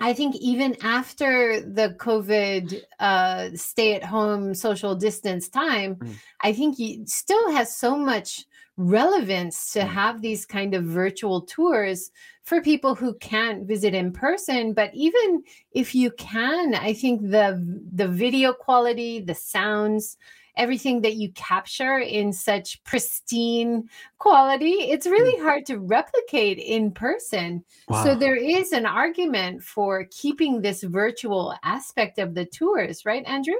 [0.00, 6.14] I think even after the COVID uh, stay at home social distance time, mm.
[6.40, 8.46] I think he still has so much
[8.78, 12.12] relevance to have these kind of virtual tours
[12.44, 17.60] for people who can't visit in person but even if you can i think the
[17.92, 20.16] the video quality the sounds
[20.56, 23.88] everything that you capture in such pristine
[24.18, 25.42] quality it's really mm.
[25.42, 28.04] hard to replicate in person wow.
[28.04, 33.58] so there is an argument for keeping this virtual aspect of the tours right andrew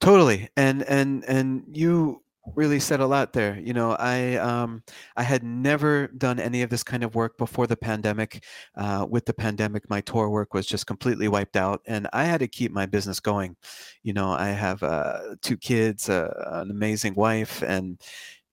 [0.00, 2.20] totally and and and you
[2.54, 3.58] really said a lot there.
[3.58, 4.82] You know, I um,
[5.16, 8.44] I had never done any of this kind of work before the pandemic.
[8.74, 12.40] Uh, with the pandemic, my tour work was just completely wiped out, and I had
[12.40, 13.56] to keep my business going.
[14.02, 18.00] You know, I have uh, two kids, uh, an amazing wife, and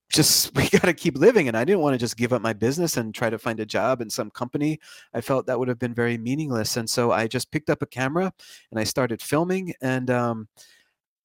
[0.09, 1.47] just we got to keep living.
[1.47, 3.65] And I didn't want to just give up my business and try to find a
[3.65, 4.79] job in some company.
[5.13, 7.87] I felt that would have been very meaningless, and so I just picked up a
[7.87, 8.33] camera
[8.71, 10.09] and I started filming and.
[10.09, 10.47] Um,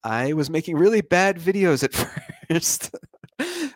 [0.03, 2.19] I was making really bad videos at first,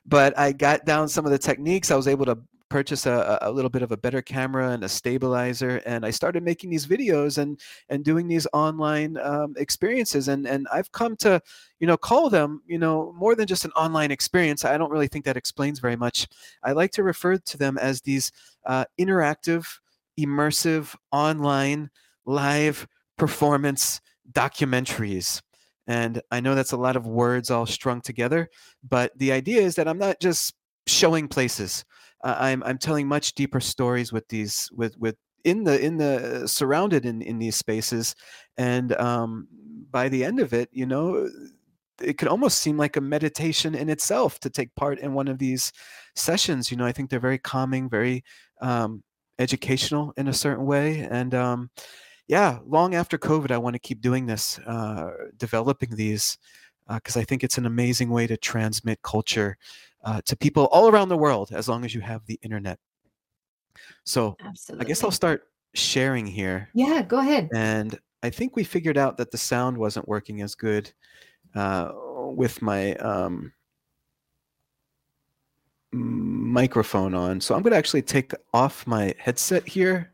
[0.06, 1.92] but I got down some of the techniques.
[1.92, 2.38] I was able to
[2.70, 6.44] purchase a, a little bit of a better camera and a stabilizer and i started
[6.44, 10.28] making these videos and and doing these online um, experiences.
[10.28, 11.42] And and i've come to
[11.80, 14.66] you know call them you know more than just an online experience.
[14.66, 16.28] I don't really think that explains very much.
[16.64, 18.32] I like to refer to them as these
[18.66, 19.66] uh, interactive
[20.20, 21.90] immersive online
[22.26, 24.02] live performance
[24.34, 25.42] documentaries
[25.88, 28.50] and I know that's a lot of words all strung together,
[28.88, 30.54] but the idea is that I'm not just
[30.86, 31.86] showing places.
[32.24, 36.48] Uh, I'm I'm telling much deeper stories with these with with in the in the
[36.48, 38.16] surrounded in in these spaces,
[38.58, 39.48] and um,
[39.92, 41.30] by the end of it, you know,
[42.02, 45.40] it could almost seem like a meditation in itself to take part in one of
[45.40, 45.72] these
[46.16, 46.70] sessions.
[46.70, 48.24] You know, I think they're very calming, very
[48.62, 49.04] um,
[49.40, 51.70] educational in a certain way, and um,
[52.28, 56.38] yeah, long after COVID, I want to keep doing this, uh, developing these,
[56.88, 59.58] because uh, I think it's an amazing way to transmit culture
[60.04, 62.80] uh, to people all around the world as long as you have the internet.
[64.04, 64.86] So Absolutely.
[64.86, 66.70] I guess I'll start sharing here.
[66.74, 67.50] Yeah, go ahead.
[67.54, 70.92] And I think we figured out that the sound wasn't working as good
[71.56, 73.54] uh, with my um,
[75.92, 77.40] microphone on.
[77.40, 80.12] So I'm going to actually take off my headset here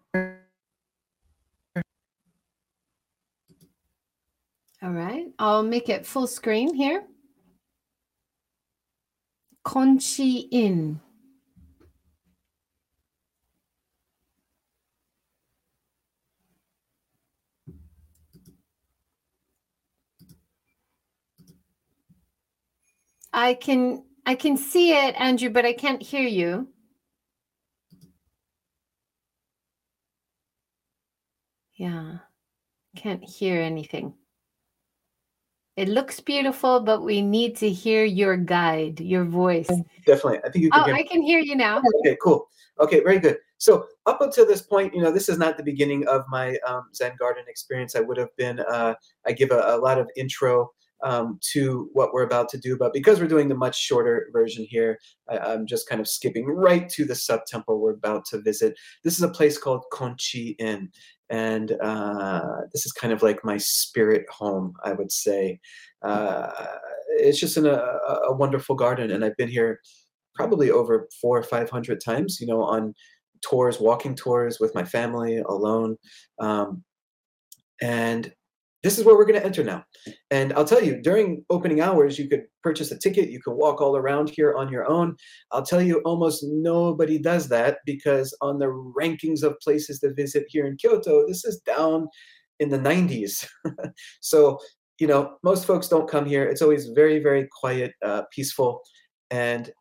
[4.83, 7.05] All right, I'll make it full screen here.
[9.65, 10.99] Konchi-in.
[23.31, 26.67] I can I can see it, Andrew, but I can't hear you.
[31.75, 32.17] Yeah,
[32.97, 34.13] can't hear anything.
[35.75, 39.69] It looks beautiful, but we need to hear your guide, your voice.
[40.05, 40.39] Definitely.
[40.45, 41.81] I think you can Oh, hear I can hear you now.
[41.99, 42.47] Okay, cool.
[42.79, 43.37] Okay, very good.
[43.57, 46.89] So up until this point, you know, this is not the beginning of my um,
[46.93, 47.95] Zen garden experience.
[47.95, 48.93] I would have been, uh,
[49.25, 50.69] I give a, a lot of intro
[51.03, 54.65] um, to what we're about to do, but because we're doing the much shorter version
[54.69, 58.41] here, I, am just kind of skipping right to the sub temple we're about to
[58.41, 58.75] visit.
[59.03, 60.89] This is a place called Konchi-in,
[61.33, 65.59] and uh, this is kind of like my spirit home, I would say.
[66.03, 66.51] Uh,
[67.17, 67.81] it's just in a,
[68.27, 69.79] a, wonderful garden, and I've been here
[70.35, 72.39] probably over four or five hundred times.
[72.39, 72.93] You know, on
[73.41, 75.97] tours, walking tours with my family, alone,
[76.39, 76.83] um,
[77.81, 78.31] and
[78.83, 79.83] this is where we're going to enter now.
[80.29, 83.81] And I'll tell you, during opening hours, you could purchase a ticket, you can walk
[83.81, 85.15] all around here on your own.
[85.51, 90.45] I'll tell you, almost nobody does that because on the rankings of places to visit
[90.49, 92.09] here in Kyoto, this is down
[92.59, 93.47] in the 90s.
[94.21, 94.59] so,
[94.99, 96.43] you know, most folks don't come here.
[96.43, 98.81] It's always very, very quiet, uh, peaceful.
[99.31, 99.71] And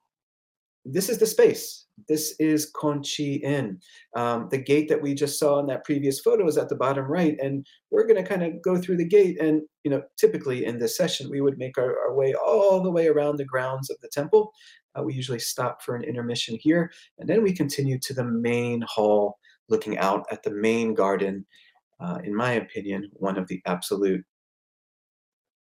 [0.84, 1.81] this is the space.
[2.09, 3.78] This is Konchi-in.
[4.16, 7.05] Um, the gate that we just saw in that previous photo is at the bottom
[7.05, 9.40] right, and we're going to kind of go through the gate.
[9.40, 12.90] And you know, typically in this session, we would make our, our way all the
[12.90, 14.52] way around the grounds of the temple.
[14.94, 18.83] Uh, we usually stop for an intermission here, and then we continue to the main
[18.83, 21.46] hall, looking out at the main garden.
[22.00, 24.24] Uh, in my opinion, one of the absolute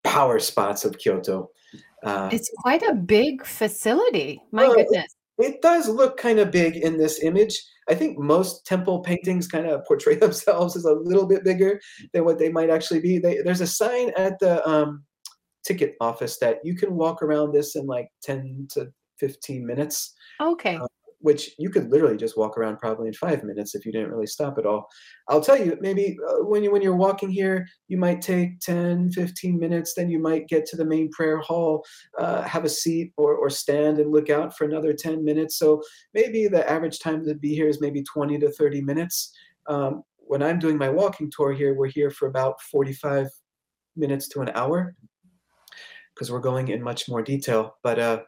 [0.02, 1.50] power spots of Kyoto.
[2.02, 4.42] Uh, it's quite a big facility.
[4.52, 5.14] My goodness.
[5.38, 7.60] It, does look kind of big in this image.
[7.88, 11.80] I think most temple paintings kind of portray themselves as a little bit bigger
[12.12, 13.18] than what they might actually be.
[13.18, 15.04] They, there's a sign at the um,
[15.66, 20.14] ticket office that you can walk around this in like 10 to 15 minutes.
[20.40, 20.76] Okay.
[20.76, 20.86] Uh,
[21.24, 24.26] which you could literally just walk around probably in five minutes if you didn't really
[24.26, 24.86] stop at all.
[25.26, 29.10] I'll tell you, maybe uh, when you when you're walking here, you might take 10,
[29.12, 29.94] 15 minutes.
[29.94, 31.82] Then you might get to the main prayer hall,
[32.18, 35.56] uh, have a seat or or stand and look out for another 10 minutes.
[35.56, 35.82] So
[36.12, 39.32] maybe the average time to be here is maybe 20 to 30 minutes.
[39.66, 43.28] Um, when I'm doing my walking tour here, we're here for about 45
[43.96, 44.94] minutes to an hour
[46.14, 47.76] because we're going in much more detail.
[47.82, 48.20] But uh,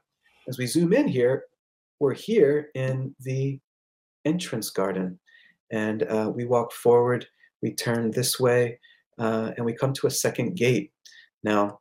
[0.49, 1.45] as we zoom in here,
[2.01, 3.59] we're here in the
[4.25, 5.19] entrance garden.
[5.73, 7.27] And uh, we walk forward,
[7.63, 8.79] we turn this way,
[9.19, 10.93] uh, and we come to a second gate.
[11.43, 11.81] Now,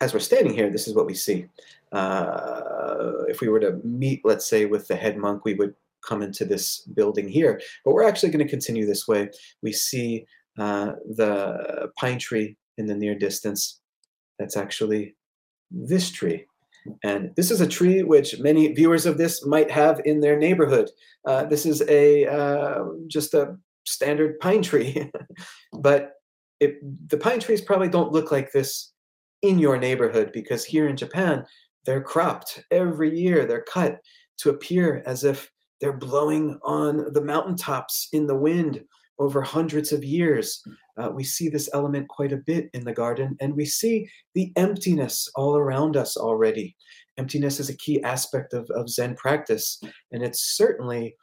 [0.00, 1.46] as we're standing here, this is what we see.
[1.92, 5.74] Uh, if we were to meet, let's say, with the head monk, we would
[6.06, 7.60] come into this building here.
[7.84, 9.30] But we're actually going to continue this way.
[9.62, 10.26] We see
[10.58, 13.80] uh, the pine tree in the near distance.
[14.38, 15.14] That's actually
[15.70, 16.46] this tree.
[17.04, 20.90] And this is a tree which many viewers of this might have in their neighborhood.
[21.26, 25.10] Uh, this is a uh, just a standard pine tree,
[25.80, 26.12] but
[26.60, 26.76] it,
[27.08, 28.92] the pine trees probably don't look like this
[29.42, 31.44] in your neighborhood because here in Japan
[31.84, 33.44] they're cropped every year.
[33.44, 33.98] They're cut
[34.38, 38.82] to appear as if they're blowing on the mountaintops in the wind
[39.18, 40.62] over hundreds of years.
[41.00, 44.52] Uh, we see this element quite a bit in the garden, and we see the
[44.56, 46.76] emptiness all around us already.
[47.18, 49.80] Emptiness is a key aspect of, of Zen practice,
[50.12, 51.16] and it's certainly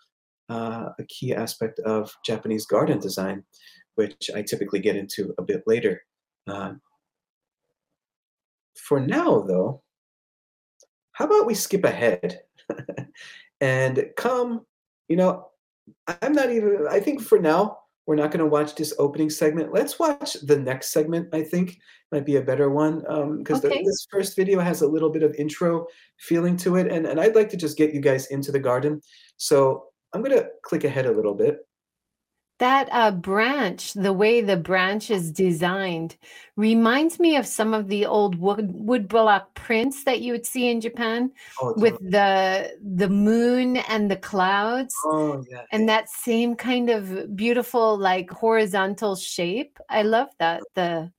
[0.49, 3.43] uh, a key aspect of Japanese garden design,
[3.95, 6.01] which I typically get into a bit later.
[6.47, 6.74] Uh,
[8.76, 9.84] for now, though,
[11.11, 12.39] how about we skip ahead
[13.61, 14.65] and come,
[15.07, 15.49] you know,
[16.07, 17.80] I'm not even, I think for now,
[18.10, 19.72] we're not going to watch this opening segment.
[19.72, 21.78] Let's watch the next segment, I think
[22.12, 23.01] might be a better one
[23.38, 23.84] because um, okay.
[23.84, 25.86] this first video has a little bit of intro
[26.18, 26.91] feeling to it.
[26.91, 28.99] And, and I'd like to just get you guys into the garden.
[29.38, 31.60] So I'm going to click ahead a little bit.
[32.60, 36.18] That uh, branch, the way the branch is designed,
[36.57, 40.82] reminds me of some of the old wood woodblock prints that you would see in
[40.82, 41.32] Japan,
[41.62, 45.64] oh, with the the moon and the clouds, oh, yeah.
[45.72, 49.80] and that same kind of beautiful like horizontal shape.
[49.89, 51.12] I love that the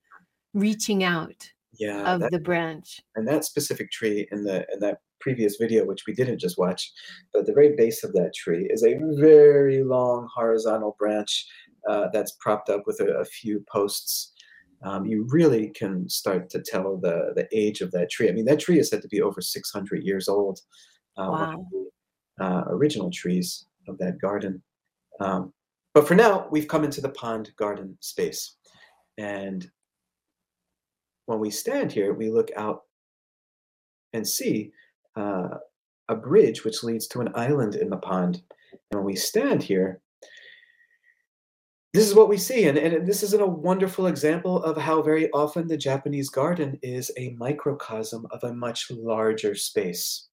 [0.53, 5.01] reaching out yeah, of that, the branch and that specific tree in the in that
[5.20, 6.92] previous video, which we didn't just watch,
[7.32, 11.46] but the very base of that tree is a very long horizontal branch
[11.88, 14.32] uh, that's propped up with a, a few posts.
[14.82, 18.28] Um, you really can start to tell the, the age of that tree.
[18.28, 20.60] I mean, that tree is said to be over 600 years old.
[21.18, 21.66] Uh, wow.
[21.70, 21.90] The,
[22.40, 24.62] uh, original trees of that garden.
[25.20, 25.52] Um,
[25.92, 28.56] but for now, we've come into the pond garden space.
[29.18, 29.70] And
[31.26, 32.84] when we stand here, we look out
[34.12, 34.72] and see
[35.20, 35.58] uh,
[36.08, 38.42] a bridge which leads to an island in the pond.
[38.90, 40.00] And when we stand here,
[41.92, 42.68] this is what we see.
[42.68, 47.10] And, and this is a wonderful example of how very often the Japanese garden is
[47.16, 50.28] a microcosm of a much larger space.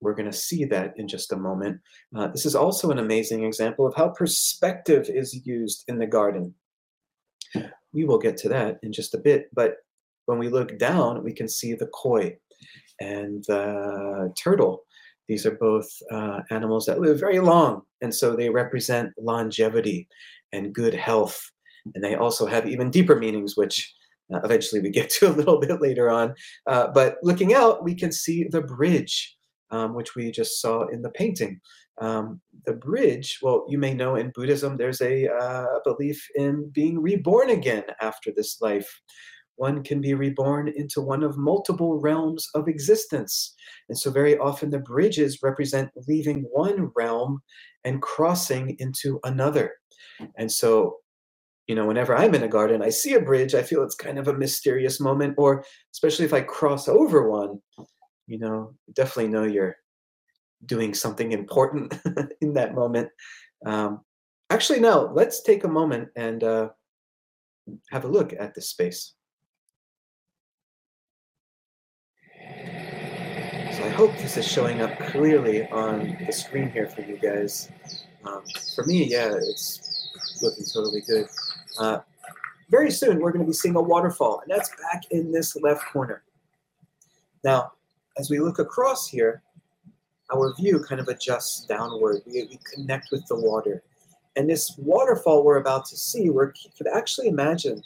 [0.00, 1.80] We're going to see that in just a moment.
[2.16, 6.54] Uh, this is also an amazing example of how perspective is used in the garden.
[7.92, 9.48] We will get to that in just a bit.
[9.52, 9.76] But
[10.26, 12.38] when we look down, we can see the koi,
[13.02, 14.84] and the turtle.
[15.28, 20.08] These are both uh, animals that live very long, and so they represent longevity
[20.52, 21.40] and good health.
[21.94, 23.92] And they also have even deeper meanings, which
[24.32, 26.34] uh, eventually we get to a little bit later on.
[26.66, 29.36] Uh, but looking out, we can see the bridge,
[29.70, 31.60] um, which we just saw in the painting.
[32.00, 37.00] Um, the bridge, well, you may know in Buddhism, there's a uh, belief in being
[37.00, 38.90] reborn again after this life
[39.62, 43.54] one can be reborn into one of multiple realms of existence.
[43.88, 47.40] And so, very often, the bridges represent leaving one realm
[47.84, 49.70] and crossing into another.
[50.36, 50.96] And so,
[51.68, 54.18] you know, whenever I'm in a garden, I see a bridge, I feel it's kind
[54.18, 57.60] of a mysterious moment, or especially if I cross over one,
[58.26, 59.76] you know, definitely know you're
[60.66, 61.94] doing something important
[62.40, 63.08] in that moment.
[63.64, 64.00] Um,
[64.50, 66.70] actually, no, let's take a moment and uh,
[67.92, 69.14] have a look at this space.
[73.82, 77.68] I hope this is showing up clearly on the screen here for you guys.
[78.24, 78.44] Um,
[78.76, 81.26] for me, yeah, it's looking totally good.
[81.76, 81.98] Uh,
[82.70, 85.84] very soon, we're going to be seeing a waterfall, and that's back in this left
[85.92, 86.22] corner.
[87.42, 87.72] Now,
[88.16, 89.42] as we look across here,
[90.32, 92.22] our view kind of adjusts downward.
[92.24, 93.82] We, we connect with the water.
[94.36, 96.46] And this waterfall we're about to see, we
[96.78, 97.82] could actually imagine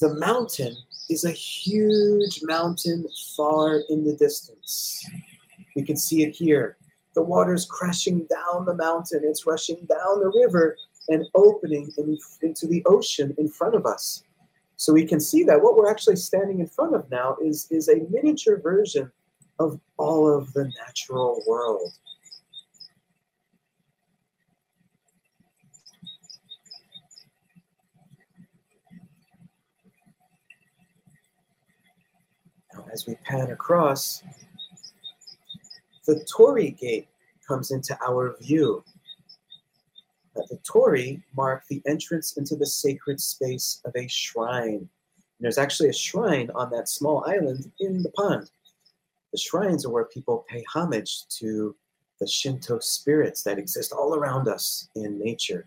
[0.00, 0.74] the mountain
[1.10, 3.04] is a huge mountain
[3.36, 5.04] far in the distance.
[5.74, 6.76] We can see it here.
[7.14, 10.76] The water's crashing down the mountain, it's rushing down the river
[11.08, 14.22] and opening in, into the ocean in front of us.
[14.76, 17.88] So we can see that what we're actually standing in front of now is, is
[17.88, 19.10] a miniature version
[19.58, 21.92] of all of the natural world.
[32.92, 34.22] As we pan across,
[36.06, 37.08] the torii gate
[37.46, 38.84] comes into our view.
[40.34, 44.78] the torii mark the entrance into the sacred space of a shrine.
[44.78, 44.88] And
[45.40, 48.50] there's actually a shrine on that small island in the pond.
[49.32, 51.76] The shrines are where people pay homage to
[52.20, 55.66] the Shinto spirits that exist all around us in nature.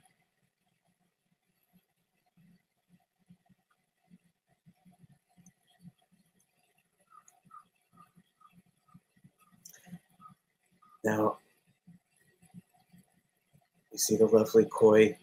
[11.03, 11.37] Now,
[13.91, 15.17] you see the lovely koi.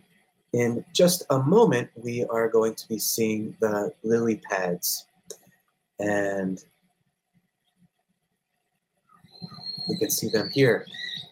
[0.52, 5.06] In just a moment, we are going to be seeing the lily pads.
[5.98, 6.62] And
[9.88, 10.86] we can see them here.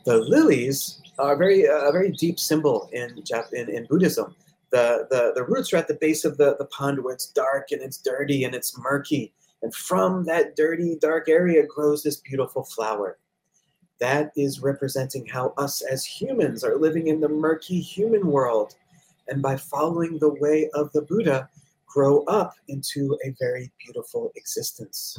[0.05, 4.35] the lilies are very uh, a very deep symbol in Jap- in, in Buddhism.
[4.71, 7.69] The, the the roots are at the base of the, the pond where it's dark
[7.73, 9.33] and it's dirty and it's murky.
[9.63, 13.19] And from that dirty, dark area grows this beautiful flower.
[14.01, 18.77] That is representing how us as humans are living in the murky human world.
[19.27, 21.49] And by following the way of the Buddha,
[21.87, 25.19] grow up into a very beautiful existence.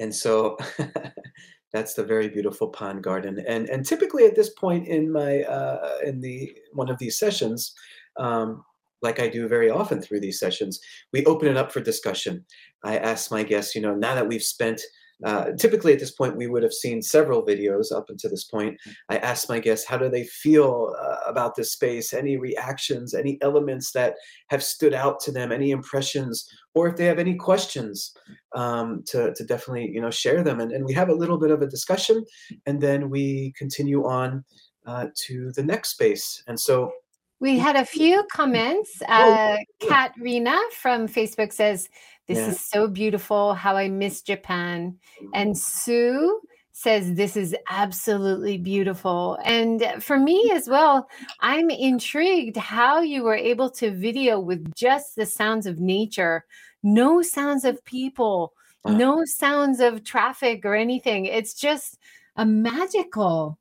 [0.00, 0.56] And so
[1.72, 3.42] that's the very beautiful pond garden.
[3.46, 7.74] And and typically at this point in my uh, in the one of these sessions
[8.18, 8.64] um,
[9.02, 10.80] like i do very often through these sessions
[11.12, 12.44] we open it up for discussion.
[12.84, 14.80] I ask my guests you know now that we've spent
[15.24, 18.78] uh, typically at this point we would have seen several videos up until this point.
[19.08, 22.12] I asked my guests how do they feel uh, about this space?
[22.12, 24.14] Any reactions any elements that
[24.48, 25.52] have stood out to them?
[25.52, 26.46] Any impressions?
[26.74, 28.12] Or if they have any questions
[28.54, 30.60] um, to, to definitely you know share them.
[30.60, 32.24] And, and we have a little bit of a discussion
[32.66, 34.44] and then we continue on
[34.86, 36.42] uh, to the next space.
[36.46, 36.92] And so
[37.38, 39.02] we had a few comments.
[39.08, 41.88] Oh, Uh, Kat Rena from Facebook says,
[42.26, 42.48] This Yeah.
[42.48, 43.54] is so beautiful.
[43.54, 44.98] How I miss Japan.
[45.34, 45.58] And mm-hmm.
[45.58, 46.40] Sue
[46.72, 49.38] says, This is absolutely beautiful.
[49.44, 51.08] And for me as well,
[51.40, 56.44] I'm intrigued how you were able to video with just the sounds of nature,
[56.82, 58.52] no sounds of people,
[58.84, 58.96] Wow.
[58.96, 61.26] no sounds of traffic or anything.
[61.26, 61.98] It's just
[62.36, 63.58] a magical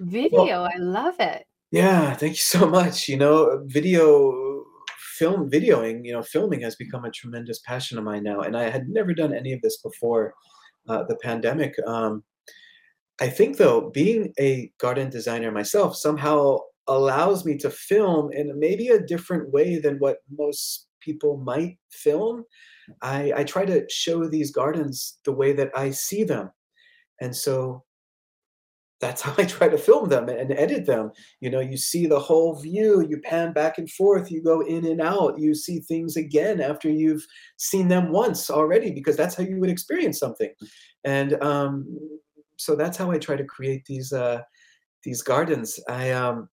[0.00, 0.62] video.
[0.62, 1.46] I love it.
[1.70, 3.08] Yeah, thank you so much.
[3.08, 4.51] You know, video
[5.18, 8.70] film videoing, you know, filming has become a tremendous passion of mine now, and I
[8.70, 10.34] had never done any of this before
[10.88, 11.74] uh, the pandemic.
[11.86, 12.22] Um,
[13.20, 16.58] I think though, being a garden designer myself somehow
[16.88, 22.44] allows me to film in maybe a different way than what most people might film.
[23.00, 26.50] I, I try to show these gardens the way that I see them.
[27.20, 27.84] And so
[29.02, 31.10] that's how I try to film them and edit them.
[31.40, 34.86] You know, you see the whole view, you pan back and forth, you go in
[34.86, 37.26] and out, you see things again after you've
[37.56, 40.52] seen them once already, because that's how you would experience something.
[41.02, 41.98] And um,
[42.56, 44.40] so that's how I try to create these uh,
[45.02, 45.80] these gardens.
[45.88, 46.48] I um,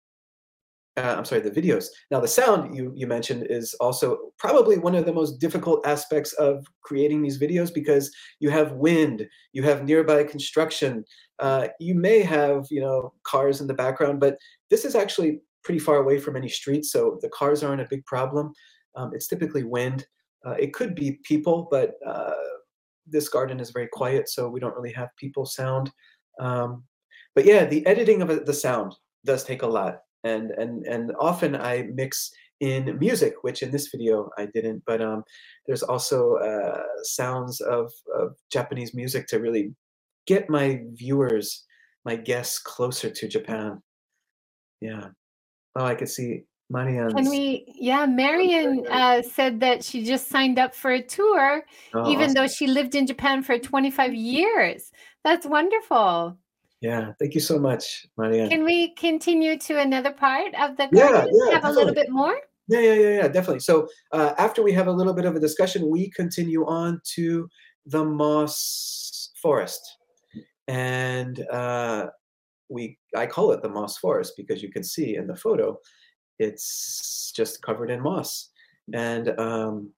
[0.99, 1.87] uh, I'm sorry, the videos.
[2.11, 6.33] Now, the sound you you mentioned is also probably one of the most difficult aspects
[6.33, 11.03] of creating these videos because you have wind, you have nearby construction,
[11.39, 14.37] uh, you may have you know cars in the background, but
[14.69, 18.05] this is actually pretty far away from any streets, so the cars aren't a big
[18.05, 18.53] problem.
[18.95, 20.05] Um, it's typically wind.
[20.45, 22.31] Uh, it could be people, but uh,
[23.05, 25.91] this garden is very quiet, so we don't really have people sound.
[26.39, 26.83] Um,
[27.35, 28.95] but yeah, the editing of the sound
[29.25, 33.87] does take a lot, and and and often I mix in music, which in this
[33.87, 34.83] video I didn't.
[34.85, 35.23] But um,
[35.65, 39.73] there's also uh, sounds of, of Japanese music to really
[40.27, 41.65] get my viewers,
[42.05, 43.81] my guests closer to Japan.
[44.81, 45.07] Yeah.
[45.75, 47.13] Oh, I could see Marianne's.
[47.13, 47.65] Can we?
[47.79, 51.63] Yeah, Marion uh, said that she just signed up for a tour,
[51.93, 52.33] oh, even awesome.
[52.33, 54.91] though she lived in Japan for 25 years.
[55.23, 56.37] That's wonderful.
[56.81, 57.11] Yeah.
[57.19, 58.47] Thank you so much, Maria.
[58.47, 61.41] Can we continue to another part of the Yeah, garden?
[61.45, 62.37] yeah, Have a little bit more?
[62.69, 63.61] Yeah, yeah, yeah, yeah, definitely.
[63.61, 67.49] So uh, after we have a little bit of a discussion, we continue on to
[67.87, 69.81] the moss forest,
[70.67, 72.07] and uh,
[72.69, 75.79] we I call it the moss forest because you can see in the photo,
[76.37, 78.49] it's just covered in moss,
[78.93, 79.91] and um,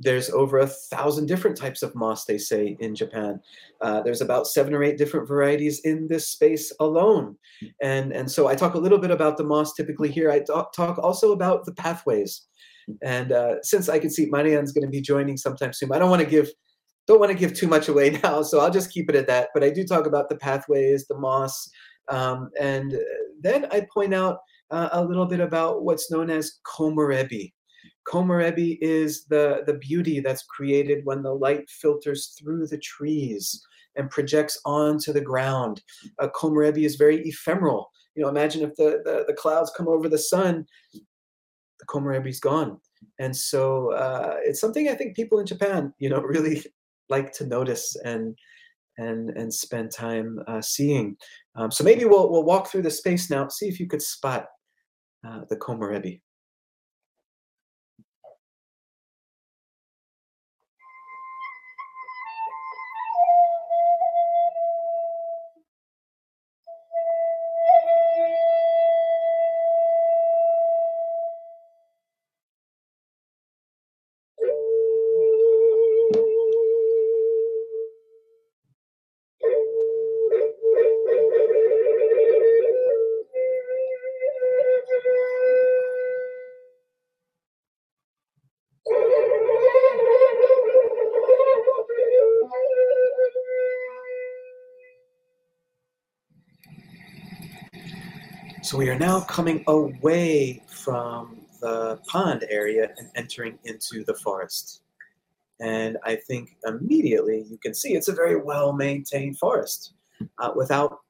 [0.00, 2.24] there's over a thousand different types of moss.
[2.24, 3.40] They say in Japan,
[3.80, 7.36] uh, there's about seven or eight different varieties in this space alone
[7.82, 10.30] and and so I talk a little bit about the moss typically here.
[10.30, 12.46] I talk, also about the pathways,
[13.02, 16.10] and uh, since I can see Marianne's going to be joining sometime soon, I don't
[16.10, 16.50] want to give
[17.06, 19.50] don't want to give too much away now, so I'll just keep it at that.
[19.54, 21.70] But I do talk about the pathways, the moss,
[22.08, 22.96] um, and
[23.40, 24.38] then I point out
[24.70, 27.52] uh, a little bit about what's known as komorebi.
[28.08, 33.64] Komorebi is the the beauty that's created when the light filters through the trees
[33.96, 35.82] and projects onto the ground
[36.18, 37.90] uh, Komorebi is very ephemeral.
[38.14, 42.78] You know, imagine if the, the, the clouds come over the sun, the Komorebi's gone.
[43.18, 46.64] And so uh, it's something I think people in Japan, you know, really
[47.08, 48.36] like to notice and
[48.96, 51.16] and and spend time uh, seeing.
[51.56, 54.46] Um, so maybe we'll we'll walk through the space now, see if you could spot
[55.26, 56.20] uh, the Komorebi.
[98.64, 104.80] So we are now coming away from the pond area and entering into the forest.
[105.60, 109.92] And I think immediately you can see it's a very well maintained forest.
[110.38, 111.00] Uh, without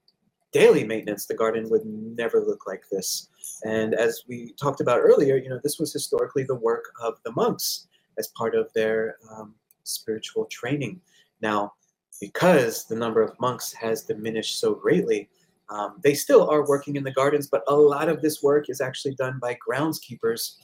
[0.51, 3.29] daily maintenance, the garden would never look like this.
[3.65, 7.31] And as we talked about earlier, you know, this was historically the work of the
[7.37, 7.87] monks
[8.19, 11.01] as part of their um, spiritual training.
[11.41, 11.75] Now,
[12.21, 15.29] because the number of monks has diminished so greatly,
[15.75, 18.81] um, they still are working in the gardens, but a lot of this work is
[18.81, 20.59] actually done by groundskeepers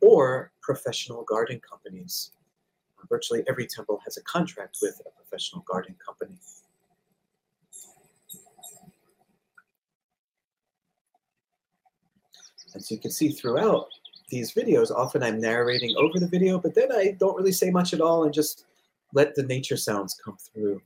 [0.00, 2.32] or professional garden companies.
[3.08, 6.36] Virtually every temple has a contract with a professional garden company.
[12.74, 13.86] And so you can see throughout
[14.30, 17.94] these videos, often I'm narrating over the video, but then I don't really say much
[17.94, 18.64] at all and just
[19.12, 20.82] let the nature sounds come through.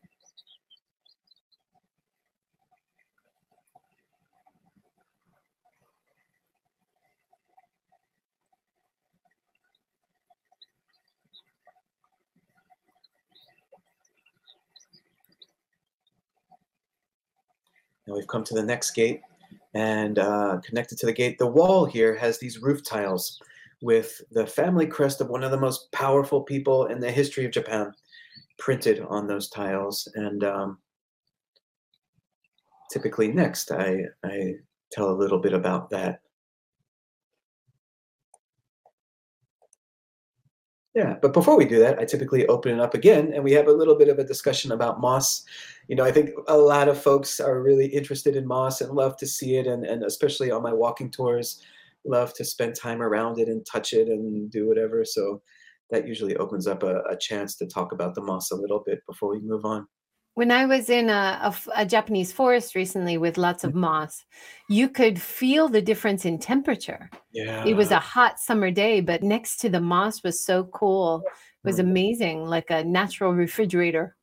[18.15, 19.23] Now we've come to the next gate
[19.75, 23.41] and uh, connected to the gate, the wall here has these roof tiles
[23.83, 27.51] with the family crest of one of the most powerful people in the history of
[27.51, 27.93] Japan
[28.57, 30.07] printed on those tiles.
[30.15, 30.79] And um,
[32.93, 34.55] typically next, I, I
[34.93, 36.21] tell a little bit about that.
[40.95, 43.67] Yeah, but before we do that, I typically open it up again and we have
[43.67, 45.45] a little bit of a discussion about moss.
[45.89, 49.17] You know, I think a lot of folks are really interested in moss and love
[49.17, 51.61] to see it, and, and especially on my walking tours,
[52.05, 55.05] love to spend time around it and touch it and do whatever.
[55.05, 55.43] So
[55.91, 59.01] that usually opens up a, a chance to talk about the moss a little bit
[59.07, 59.89] before we move on
[60.35, 63.81] when I was in a, a, a, Japanese forest recently with lots of mm-hmm.
[63.81, 64.25] moss,
[64.69, 67.09] you could feel the difference in temperature.
[67.33, 67.65] Yeah.
[67.65, 71.23] It was a hot summer day, but next to the moss was so cool.
[71.27, 71.85] It was mm.
[71.85, 74.17] amazing, like a natural refrigerator.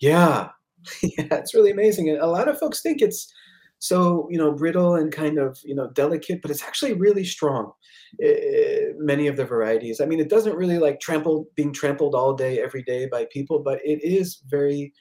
[0.00, 0.50] Yeah.
[1.02, 2.08] Yeah, it's really amazing.
[2.08, 3.30] And a lot of folks think it's
[3.78, 7.72] so, you know, brittle and kind of, you know, delicate, but it's actually really strong.
[8.18, 10.00] It, many of the varieties.
[10.00, 13.60] I mean, it doesn't really like trample being trampled all day every day by people,
[13.60, 14.92] but it is very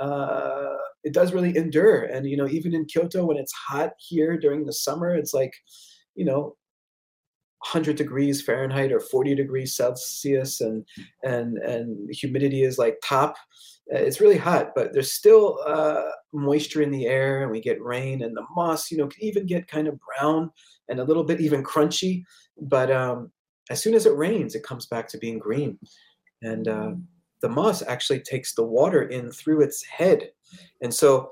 [0.00, 2.02] uh, it does really endure.
[2.02, 5.52] And you know, even in Kyoto, when it's hot here during the summer, it's like,
[6.14, 6.56] you know,
[7.60, 10.84] 100 degrees Fahrenheit or 40 degrees Celsius, and
[11.22, 13.36] and and humidity is like top.
[13.92, 17.82] Uh, it's really hot, but there's still uh, moisture in the air, and we get
[17.82, 20.50] rain, and the moss, you know, can even get kind of brown
[20.88, 22.24] and a little bit even crunchy.
[22.60, 23.30] But um,
[23.70, 25.78] as soon as it rains, it comes back to being green,
[26.42, 26.92] and uh,
[27.42, 30.30] the moss actually takes the water in through its head.
[30.82, 31.30] And so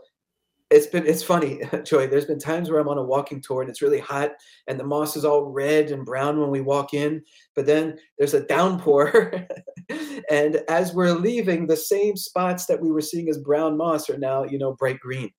[0.71, 2.07] it's been it's funny, Joy.
[2.07, 4.33] There's been times where I'm on a walking tour and it's really hot
[4.67, 7.23] and the moss is all red and brown when we walk in,
[7.55, 9.47] but then there's a downpour.
[10.31, 14.19] and as we're leaving, the same spots that we were seeing as brown moss are
[14.19, 15.31] now, you know, bright green.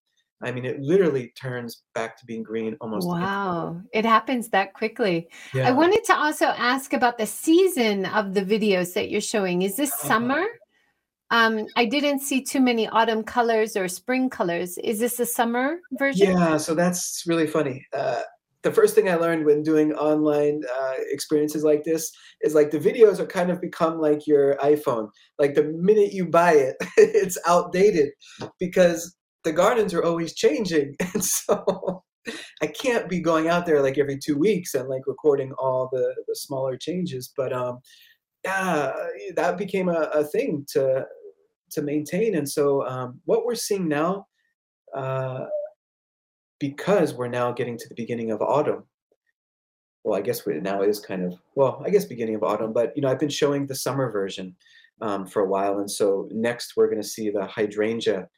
[0.42, 3.08] I mean, it literally turns back to being green almost.
[3.08, 5.30] Wow, it happens that quickly.
[5.54, 5.68] Yeah.
[5.68, 9.62] I wanted to also ask about the season of the videos that you're showing.
[9.62, 10.08] Is this uh-huh.
[11.32, 14.78] Um, I didn't see too many autumn colors or spring colors.
[14.78, 16.32] Is this a summer version?
[16.32, 17.86] Yeah, so that's really funny.
[17.94, 18.22] Uh,
[18.66, 22.12] the first thing I learned when doing online uh, experiences like this
[22.42, 25.10] is like the videos are kind of become like your iPhone.
[25.38, 28.10] Like the minute you buy it, it's outdated
[28.60, 30.96] because the gardens are always changing.
[31.14, 32.04] And so
[32.60, 36.16] I can't be going out there like every two weeks and like recording all the,
[36.28, 37.32] the smaller changes.
[37.38, 37.80] But um,
[38.46, 38.94] yeah,
[39.36, 41.06] that became a, a thing to
[41.72, 42.36] to maintain.
[42.36, 44.28] And so um, what we're seeing now,
[44.96, 45.46] uh,
[46.60, 48.84] because we're now getting to the beginning of autumn.
[50.04, 52.72] Well, I guess we now is kind of well, I guess beginning of autumn.
[52.72, 54.56] But you know, I've been showing the summer version
[55.02, 58.30] um, for a while, and so next we're going to see the hydrangea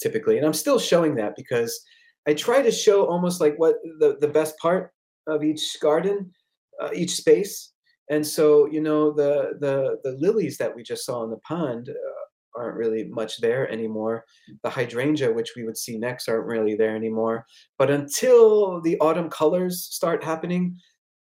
[0.00, 0.36] typically.
[0.36, 1.80] And I'm still showing that because
[2.28, 4.92] I try to show almost like what the, the best part
[5.26, 6.32] of each garden,
[6.80, 7.72] uh, each space.
[8.10, 11.88] And so, you know, the, the, the lilies that we just saw in the pond
[11.88, 14.24] uh, aren't really much there anymore.
[14.62, 17.44] The hydrangea, which we would see next, aren't really there anymore.
[17.78, 20.76] But until the autumn colors start happening,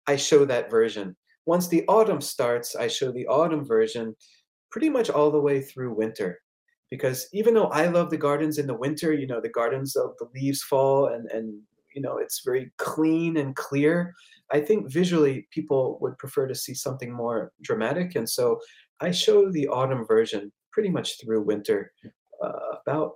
[0.07, 1.17] I show that version.
[1.47, 4.15] Once the autumn starts, I show the autumn version
[4.71, 6.41] pretty much all the way through winter
[6.91, 10.13] because even though I love the gardens in the winter, you know, the gardens of
[10.19, 11.61] the leaves fall and and
[11.95, 14.15] you know it's very clean and clear.
[14.53, 18.61] I think visually people would prefer to see something more dramatic, and so
[19.01, 21.93] I show the autumn version pretty much through winter,
[22.43, 23.13] uh, about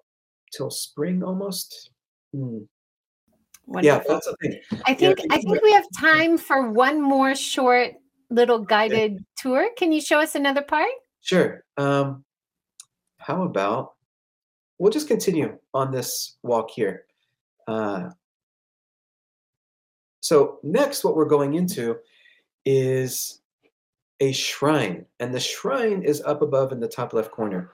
[0.52, 1.90] till spring almost.
[2.32, 3.82] Wonderful.
[3.82, 4.60] Yeah, that's the thing.
[4.86, 7.92] I think I think we have time for one more short
[8.30, 9.68] little guided tour.
[9.76, 10.88] Can you show us another part?
[11.20, 11.64] Sure.
[11.76, 12.24] Um,
[13.18, 13.92] how about
[14.78, 17.04] we'll just continue on this walk here.
[17.66, 18.10] Uh,
[20.28, 21.96] so next, what we're going into
[22.66, 23.40] is
[24.20, 27.70] a shrine, and the shrine is up above in the top left corner.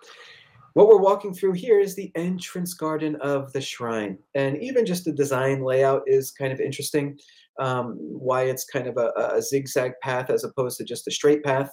[0.75, 5.05] What we're walking through here is the entrance garden of the shrine, and even just
[5.05, 7.19] the design layout is kind of interesting.
[7.59, 11.43] Um, why it's kind of a, a, zigzag path as opposed to just a straight
[11.43, 11.71] path,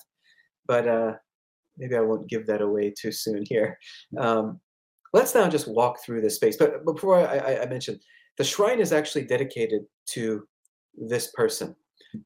[0.65, 1.13] but uh,
[1.77, 3.77] maybe I won't give that away too soon here.
[4.17, 4.59] Um,
[5.13, 6.57] let's now just walk through this space.
[6.57, 7.79] But before I, I,
[8.37, 10.47] the shrine is actually dedicated to
[10.95, 11.75] this person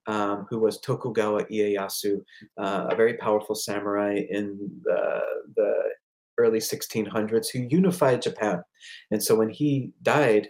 [0.07, 2.21] um, who was Tokugawa Ieyasu,
[2.57, 5.21] uh, a very powerful samurai in the,
[5.55, 5.73] the
[6.37, 8.61] early 1600s who unified Japan.
[9.11, 10.49] And so when he died,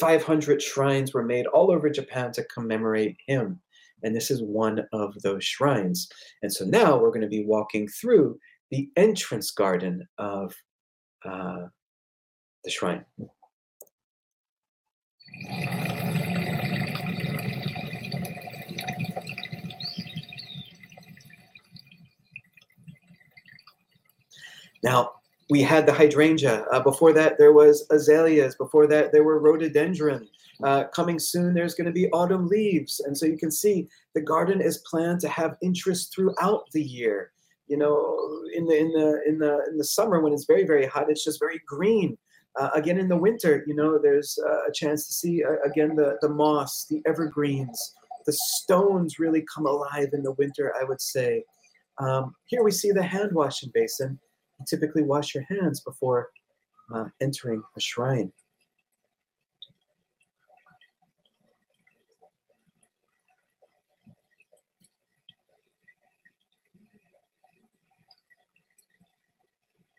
[0.00, 3.60] 500 shrines were made all over Japan to commemorate him.
[4.02, 6.08] And this is one of those shrines.
[6.42, 8.38] And so now we're going to be walking through
[8.70, 10.54] the entrance garden of
[11.24, 11.66] uh,
[12.64, 13.04] the shrine.
[24.82, 25.12] Now,
[25.50, 26.64] we had the hydrangea.
[26.72, 28.54] Uh, before that, there was azaleas.
[28.56, 30.28] Before that, there were rhododendron.
[30.62, 33.00] Uh, coming soon, there's going to be autumn leaves.
[33.00, 37.32] And so you can see the garden is planned to have interest throughout the year.
[37.68, 38.18] You know,
[38.54, 41.24] in the in the in the in the summer when it's very very hot, it's
[41.24, 42.18] just very green.
[42.58, 45.96] Uh, again, in the winter, you know, there's uh, a chance to see uh, again
[45.96, 47.94] the the moss, the evergreens,
[48.26, 50.72] the stones really come alive in the winter.
[50.80, 51.44] I would say.
[51.98, 54.18] Um, here we see the hand washing basin
[54.66, 56.30] typically wash your hands before
[56.94, 58.32] uh, entering a shrine.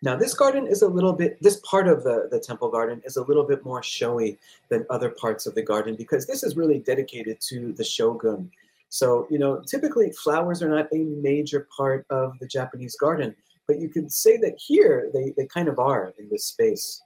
[0.03, 3.15] Now this garden is a little bit, this part of the, the temple garden is
[3.15, 4.37] a little bit more showy
[4.67, 8.51] than other parts of the garden because this is really dedicated to the shogun.
[8.89, 13.33] So, you know, typically flowers are not a major part of the Japanese garden,
[13.67, 17.01] but you could say that here they, they kind of are in this space.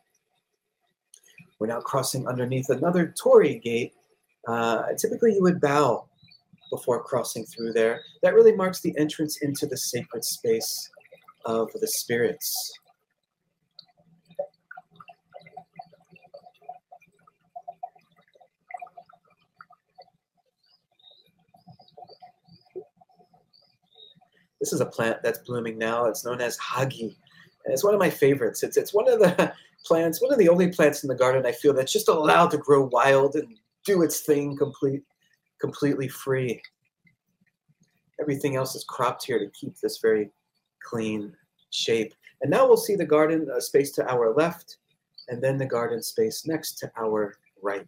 [1.60, 3.94] We're now crossing underneath another torii gate.
[4.48, 6.06] Uh, typically, you would bow
[6.70, 8.02] before crossing through there.
[8.22, 10.90] That really marks the entrance into the sacred space
[11.46, 12.80] of the spirits.
[24.60, 26.06] This is a plant that's blooming now.
[26.06, 27.16] It's known as hagi.
[27.66, 28.64] And it's one of my favorites.
[28.64, 29.54] It's, it's one of the
[29.86, 32.58] plants, one of the only plants in the garden I feel that's just allowed to
[32.58, 33.56] grow wild and
[33.86, 35.04] do its thing complete,
[35.62, 36.62] completely free.
[38.20, 40.32] Everything else is cropped here to keep this very
[40.84, 41.34] clean
[41.70, 42.14] shape.
[42.42, 44.78] And now we'll see the garden uh, space to our left
[45.28, 47.86] and then the garden space next to our right.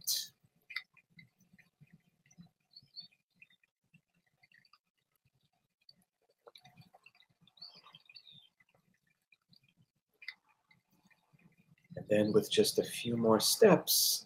[12.09, 14.25] Then with just a few more steps,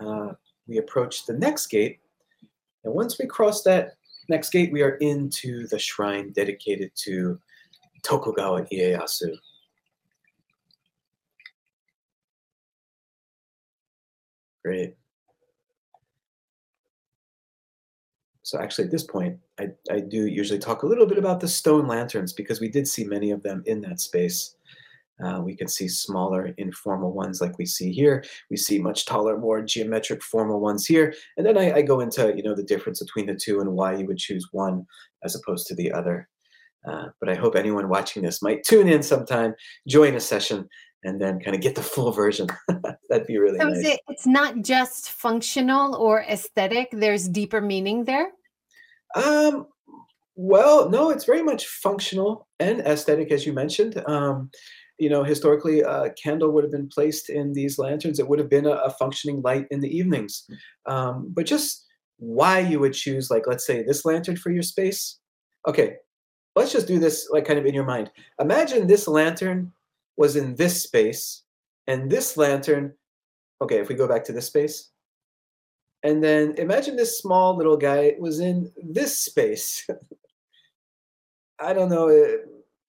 [0.00, 0.32] uh,
[0.66, 2.00] we approach the next gate.
[2.84, 3.96] And once we cross that
[4.28, 7.38] next gate, we are into the shrine dedicated to
[8.02, 9.36] Tokugawa Ieyasu.
[14.64, 14.94] Great.
[18.42, 21.48] So actually, at this point, I, I do usually talk a little bit about the
[21.48, 24.56] stone lanterns because we did see many of them in that space.
[25.22, 28.24] Uh, we can see smaller informal ones like we see here.
[28.50, 31.14] We see much taller, more geometric formal ones here.
[31.36, 33.94] And then I, I, go into you know the difference between the two and why
[33.94, 34.86] you would choose one
[35.22, 36.28] as opposed to the other.
[36.86, 39.54] Uh, but I hope anyone watching this might tune in sometime,
[39.86, 40.68] join a session,
[41.04, 42.48] and then kind of get the full version.
[43.08, 43.84] That'd be really so nice.
[43.84, 46.88] It, it's not just functional or aesthetic.
[46.92, 48.30] There's deeper meaning there.
[49.14, 49.66] Um,
[50.34, 54.02] well, no, it's very much functional and aesthetic, as you mentioned.
[54.06, 54.50] Um,
[55.02, 58.20] you know, historically, a candle would have been placed in these lanterns.
[58.20, 60.48] It would have been a, a functioning light in the evenings.
[60.86, 61.84] Um, but just
[62.18, 65.18] why you would choose, like, let's say this lantern for your space.
[65.66, 65.96] Okay,
[66.54, 68.12] let's just do this, like, kind of in your mind.
[68.40, 69.72] Imagine this lantern
[70.16, 71.42] was in this space,
[71.88, 72.94] and this lantern,
[73.60, 74.90] okay, if we go back to this space,
[76.04, 79.84] and then imagine this small little guy was in this space.
[81.58, 82.08] I don't know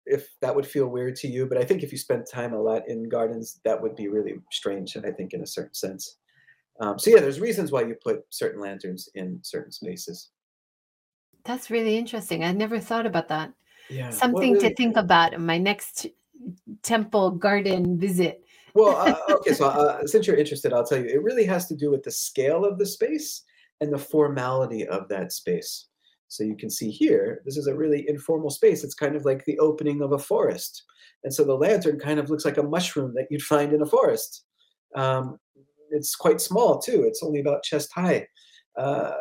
[0.06, 2.62] if that would feel weird to you, but I think if you spend time a
[2.62, 4.98] lot in gardens, that would be really strange.
[4.98, 6.18] I think in a certain sense.
[6.80, 10.30] Um, so yeah, there's reasons why you put certain lanterns in certain spaces.
[11.46, 12.44] That's really interesting.
[12.44, 13.54] I never thought about that.
[13.90, 16.08] Yeah, well, Something really, to think about in my next
[16.82, 18.44] temple garden visit.
[18.74, 19.54] well, uh, okay.
[19.54, 21.10] So uh, since you're interested, I'll tell you.
[21.10, 23.44] It really has to do with the scale of the space
[23.82, 25.88] and the formality of that space.
[26.34, 28.84] So you can see here, this is a really informal space.
[28.84, 30.84] It's kind of like the opening of a forest,
[31.24, 33.86] and so the lantern kind of looks like a mushroom that you'd find in a
[33.86, 34.44] forest.
[34.96, 35.38] Um,
[35.92, 37.04] it's quite small too.
[37.08, 38.28] It's only about chest high.
[38.76, 39.14] Uh,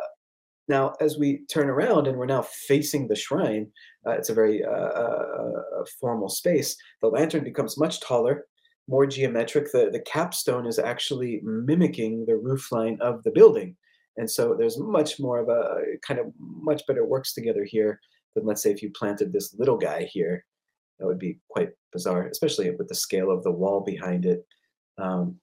[0.67, 3.69] now, as we turn around and we're now facing the shrine,
[4.07, 6.75] uh, it's a very uh, uh, formal space.
[7.01, 8.45] The lantern becomes much taller,
[8.87, 9.71] more geometric.
[9.71, 13.75] The, the capstone is actually mimicking the roofline of the building.
[14.17, 17.99] And so there's much more of a kind of much better works together here
[18.35, 20.45] than, let's say, if you planted this little guy here.
[20.99, 24.45] That would be quite bizarre, especially with the scale of the wall behind it.
[24.97, 25.39] Um,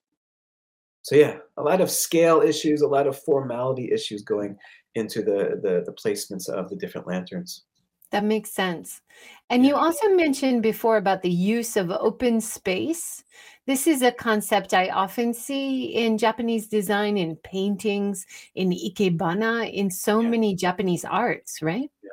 [1.03, 4.57] so yeah, a lot of scale issues, a lot of formality issues going
[4.95, 7.65] into the the, the placements of the different lanterns.
[8.11, 9.03] That makes sense.
[9.51, 13.25] And you also mentioned before about the use of open space.
[13.67, 19.91] This is a concept I often see in Japanese design, in paintings, in ikebana, in
[19.91, 20.29] so Yeah.
[20.29, 21.91] many Japanese arts, right?
[22.03, 22.11] Yeah,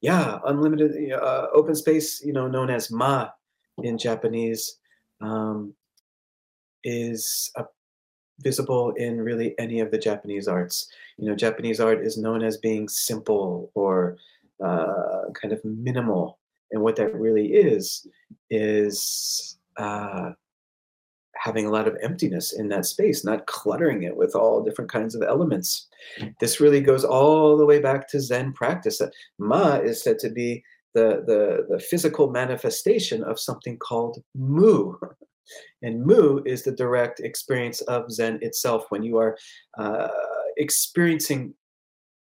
[0.00, 3.30] yeah unlimited uh, open space, you know, known as ma
[3.82, 4.78] in Japanese,
[5.20, 5.74] um,
[6.84, 7.64] is uh,
[8.40, 10.88] visible in really any of the Japanese arts.
[11.16, 14.13] You know, Japanese art is known as being simple or
[15.44, 16.38] kind of minimal,
[16.70, 18.06] and what that really is
[18.48, 20.30] is uh,
[21.34, 25.14] having a lot of emptiness in that space, not cluttering it with all different kinds
[25.14, 25.88] of elements.
[26.40, 29.02] This really goes all the way back to Zen practice.
[29.38, 30.64] Ma is said to be
[30.94, 34.94] the, the, the physical manifestation of something called Mu.
[35.82, 39.36] And Mu is the direct experience of Zen itself when you are
[39.76, 40.08] uh,
[40.56, 41.52] experiencing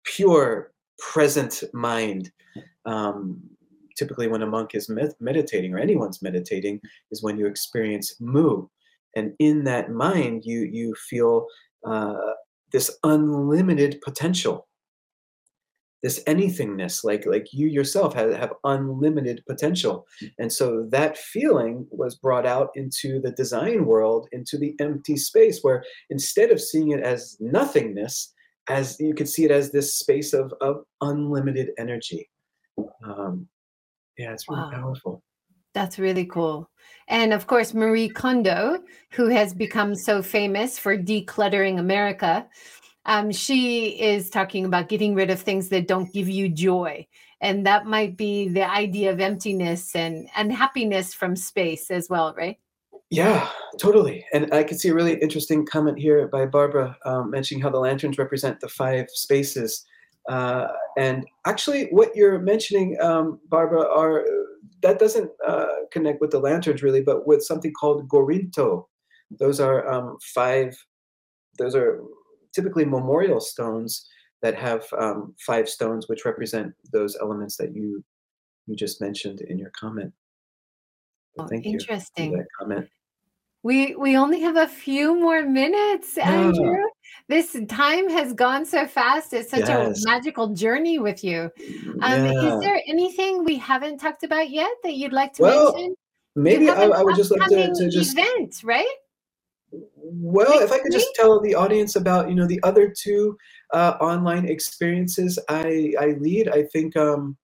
[0.04, 0.71] pure
[1.10, 2.30] present mind.
[2.86, 3.40] Um,
[3.98, 6.80] typically, when a monk is med- meditating or anyone's meditating,
[7.10, 8.66] is when you experience Mu.
[9.16, 11.46] And in that mind, you, you feel
[11.86, 12.14] uh,
[12.72, 14.66] this unlimited potential
[16.02, 20.04] this anythingness like like you yourself have, have unlimited potential
[20.38, 25.60] and so that feeling was brought out into the design world into the empty space
[25.62, 28.32] where instead of seeing it as nothingness
[28.68, 32.28] as you could see it as this space of of unlimited energy
[33.04, 33.48] um
[34.18, 34.70] yeah it's really Wow.
[34.70, 35.22] powerful
[35.74, 36.68] That's really cool.
[37.08, 38.78] And of course, Marie Kondo,
[39.12, 42.46] who has become so famous for decluttering America,
[43.06, 47.06] um, she is talking about getting rid of things that don't give you joy.
[47.40, 52.34] And that might be the idea of emptiness and and happiness from space as well,
[52.36, 52.58] right?
[53.12, 53.46] Yeah,
[53.78, 54.24] totally.
[54.32, 57.78] And I could see a really interesting comment here by Barbara um, mentioning how the
[57.78, 59.84] lanterns represent the five spaces.
[60.30, 64.24] Uh, and actually, what you're mentioning, um, Barbara, are
[64.80, 68.86] that doesn't uh, connect with the lanterns really, but with something called gorinto.
[69.38, 70.74] Those are um, five.
[71.58, 72.00] Those are
[72.54, 74.08] typically memorial stones
[74.40, 78.02] that have um, five stones, which represent those elements that you
[78.66, 80.14] you just mentioned in your comment.
[81.38, 82.42] Oh, thank you interesting.
[82.58, 82.88] comment.
[83.62, 86.30] We we only have a few more minutes, Yeah.
[86.30, 86.78] Andrew.
[87.28, 89.32] This time has gone so fast.
[89.32, 90.04] It's such Yes.
[90.04, 91.50] a magical journey with you.
[92.02, 92.56] Um, Yeah.
[92.56, 95.94] is there anything we haven't talked about yet that you'd like to Well, mention?
[96.34, 98.96] Maybe I, I would just like to, to just event, right?
[99.96, 103.36] well, if I could just tell the audience about you know the other two
[103.72, 106.48] uh, online experiences I I lead.
[106.48, 107.36] I think um,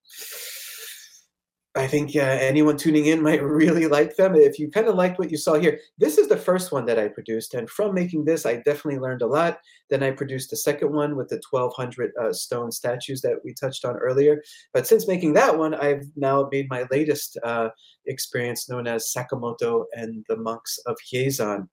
[1.74, 4.34] I think uh, anyone tuning in might really like them.
[4.34, 6.98] If you kind of liked what you saw here, this is the first one that
[6.98, 9.58] I produced, and from making this, I definitely learned a lot.
[9.90, 13.84] Then I produced the second one with the 1,200 uh, stone statues that we touched
[13.84, 14.42] on earlier.
[14.72, 17.68] But since making that one, I've now made my latest uh,
[18.06, 21.68] experience known as Sakamoto and the monks of Hieizan.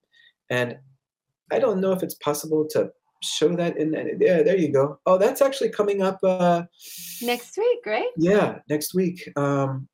[0.50, 0.78] And
[1.52, 2.92] I don't know if it's possible to
[3.22, 3.94] show that in.
[4.20, 5.00] Yeah, there you go.
[5.06, 6.20] Oh, that's actually coming up.
[6.24, 6.64] Uh,
[7.22, 8.10] Next week, right?
[8.18, 9.28] yeah, next week.
[9.38, 9.88] Um,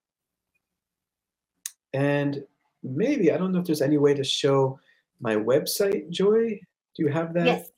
[1.94, 2.44] and
[2.84, 4.80] maybe I don't know if there's any way to show
[5.20, 6.10] my website.
[6.10, 6.60] Joy,
[6.96, 7.46] do you have that?
[7.46, 7.70] Yes.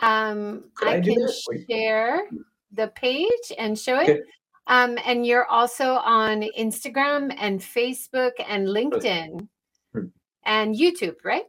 [0.00, 1.64] Um, I I can that?
[1.68, 2.22] Share
[2.72, 4.10] the page and show it.
[4.10, 4.20] Okay.
[4.66, 9.48] Um, and you're also on Instagram and Facebook and LinkedIn
[9.92, 10.04] Hmm.
[10.44, 11.44] and YouTube, right?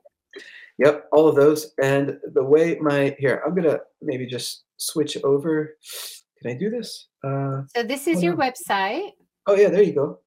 [0.82, 1.74] Yep, all of those.
[1.82, 5.78] And the way my here, I'm gonna maybe just switch over.
[6.42, 7.08] Can I do this?
[7.24, 8.40] Uh, So this is your on.
[8.50, 9.12] website.
[9.46, 10.20] oh yeah, there you go.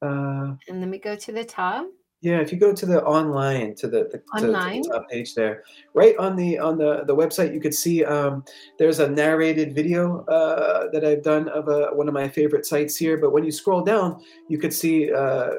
[0.00, 1.86] Uh, And let me go to the top.
[2.20, 4.82] Yeah, if you go to the online to the, the, online?
[4.82, 5.64] To, to the top page there,
[5.94, 8.44] right on the on the, the website, you could see um,
[8.78, 12.96] there's a narrated video uh, that I've done of a, one of my favorite sites
[12.96, 13.18] here.
[13.18, 15.50] But when you scroll down, you could see uh,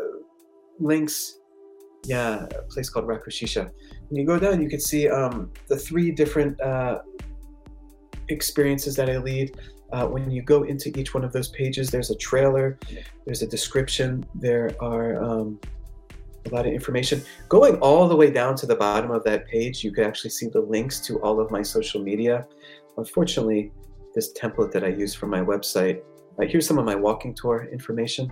[0.79, 1.39] links.
[2.05, 3.71] Yeah, a place called Rakushisha.
[4.09, 6.99] When you go down, you can see um, the three different uh,
[8.29, 9.57] experiences that I lead.
[9.91, 12.77] Uh, when you go into each one of those pages, there's a trailer,
[13.25, 15.59] there's a description, there are um,
[16.45, 17.21] a lot of information.
[17.49, 20.47] Going all the way down to the bottom of that page, you can actually see
[20.47, 22.45] the links to all of my social media.
[22.97, 23.71] Unfortunately,
[24.13, 26.01] this template that I use for my website,
[26.39, 28.31] uh, here's some of my walking tour information,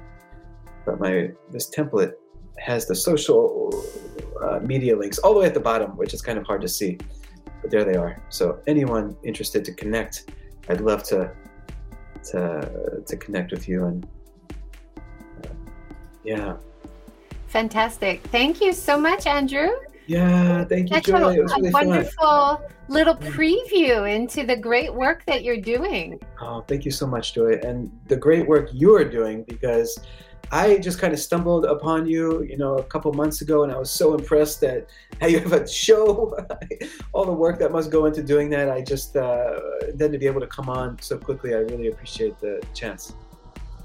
[0.85, 2.13] but my this template
[2.57, 3.83] has the social
[4.41, 6.67] uh, media links all the way at the bottom, which is kind of hard to
[6.67, 6.97] see,
[7.61, 8.21] but there they are.
[8.29, 10.31] So anyone interested to connect,
[10.69, 11.31] I'd love to
[12.31, 14.07] to to connect with you and
[15.45, 15.49] uh,
[16.23, 16.57] yeah.
[17.47, 18.21] Fantastic.
[18.27, 19.69] Thank you so much, Andrew.
[20.07, 21.17] Yeah, thank you, Joy.
[21.17, 22.59] A, it was really a wonderful fun.
[22.87, 26.19] little preview into the great work that you're doing.
[26.41, 29.99] Oh, thank you so much, Joy, and the great work you are doing because
[30.53, 33.77] I just kind of stumbled upon you, you know, a couple months ago, and I
[33.79, 34.87] was so impressed that
[35.19, 36.37] how you have a show,
[37.11, 38.69] all the work that must go into doing that.
[38.69, 39.59] I just uh,
[39.95, 43.15] then to be able to come on so quickly, I really appreciate the chance.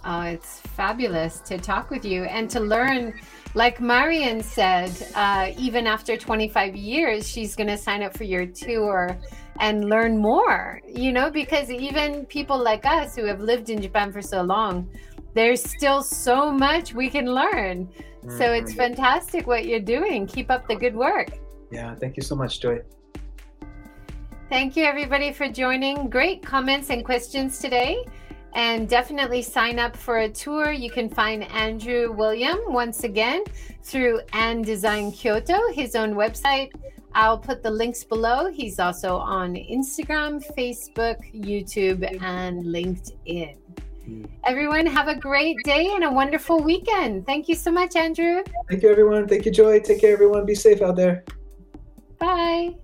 [0.04, 3.18] Oh, it's fabulous to talk with you and to learn
[3.54, 8.44] like Marian said, uh, even after 25 years, she's going to sign up for your
[8.44, 9.18] tour
[9.58, 14.12] and learn more, you know, because even people like us who have lived in Japan
[14.12, 14.88] for so long,
[15.38, 17.86] there's still so much we can learn.
[17.86, 18.38] Mm-hmm.
[18.38, 20.26] So it's fantastic what you're doing.
[20.26, 21.28] Keep up the good work.
[21.70, 22.80] Yeah, thank you so much, Joy.
[24.48, 26.10] Thank you, everybody, for joining.
[26.10, 28.04] Great comments and questions today
[28.54, 30.72] and definitely sign up for a tour.
[30.72, 33.44] You can find Andrew William once again
[33.84, 36.72] through An Design Kyoto, his own website.
[37.14, 38.50] I'll put the links below.
[38.50, 43.56] He's also on Instagram, Facebook, YouTube, and LinkedIn.
[44.44, 47.26] Everyone, have a great day and a wonderful weekend.
[47.26, 48.42] Thank you so much, Andrew.
[48.68, 49.28] Thank you, everyone.
[49.28, 49.80] Thank you, Joy.
[49.80, 50.46] Take care, everyone.
[50.46, 51.24] Be safe out there.
[52.18, 52.74] Bye.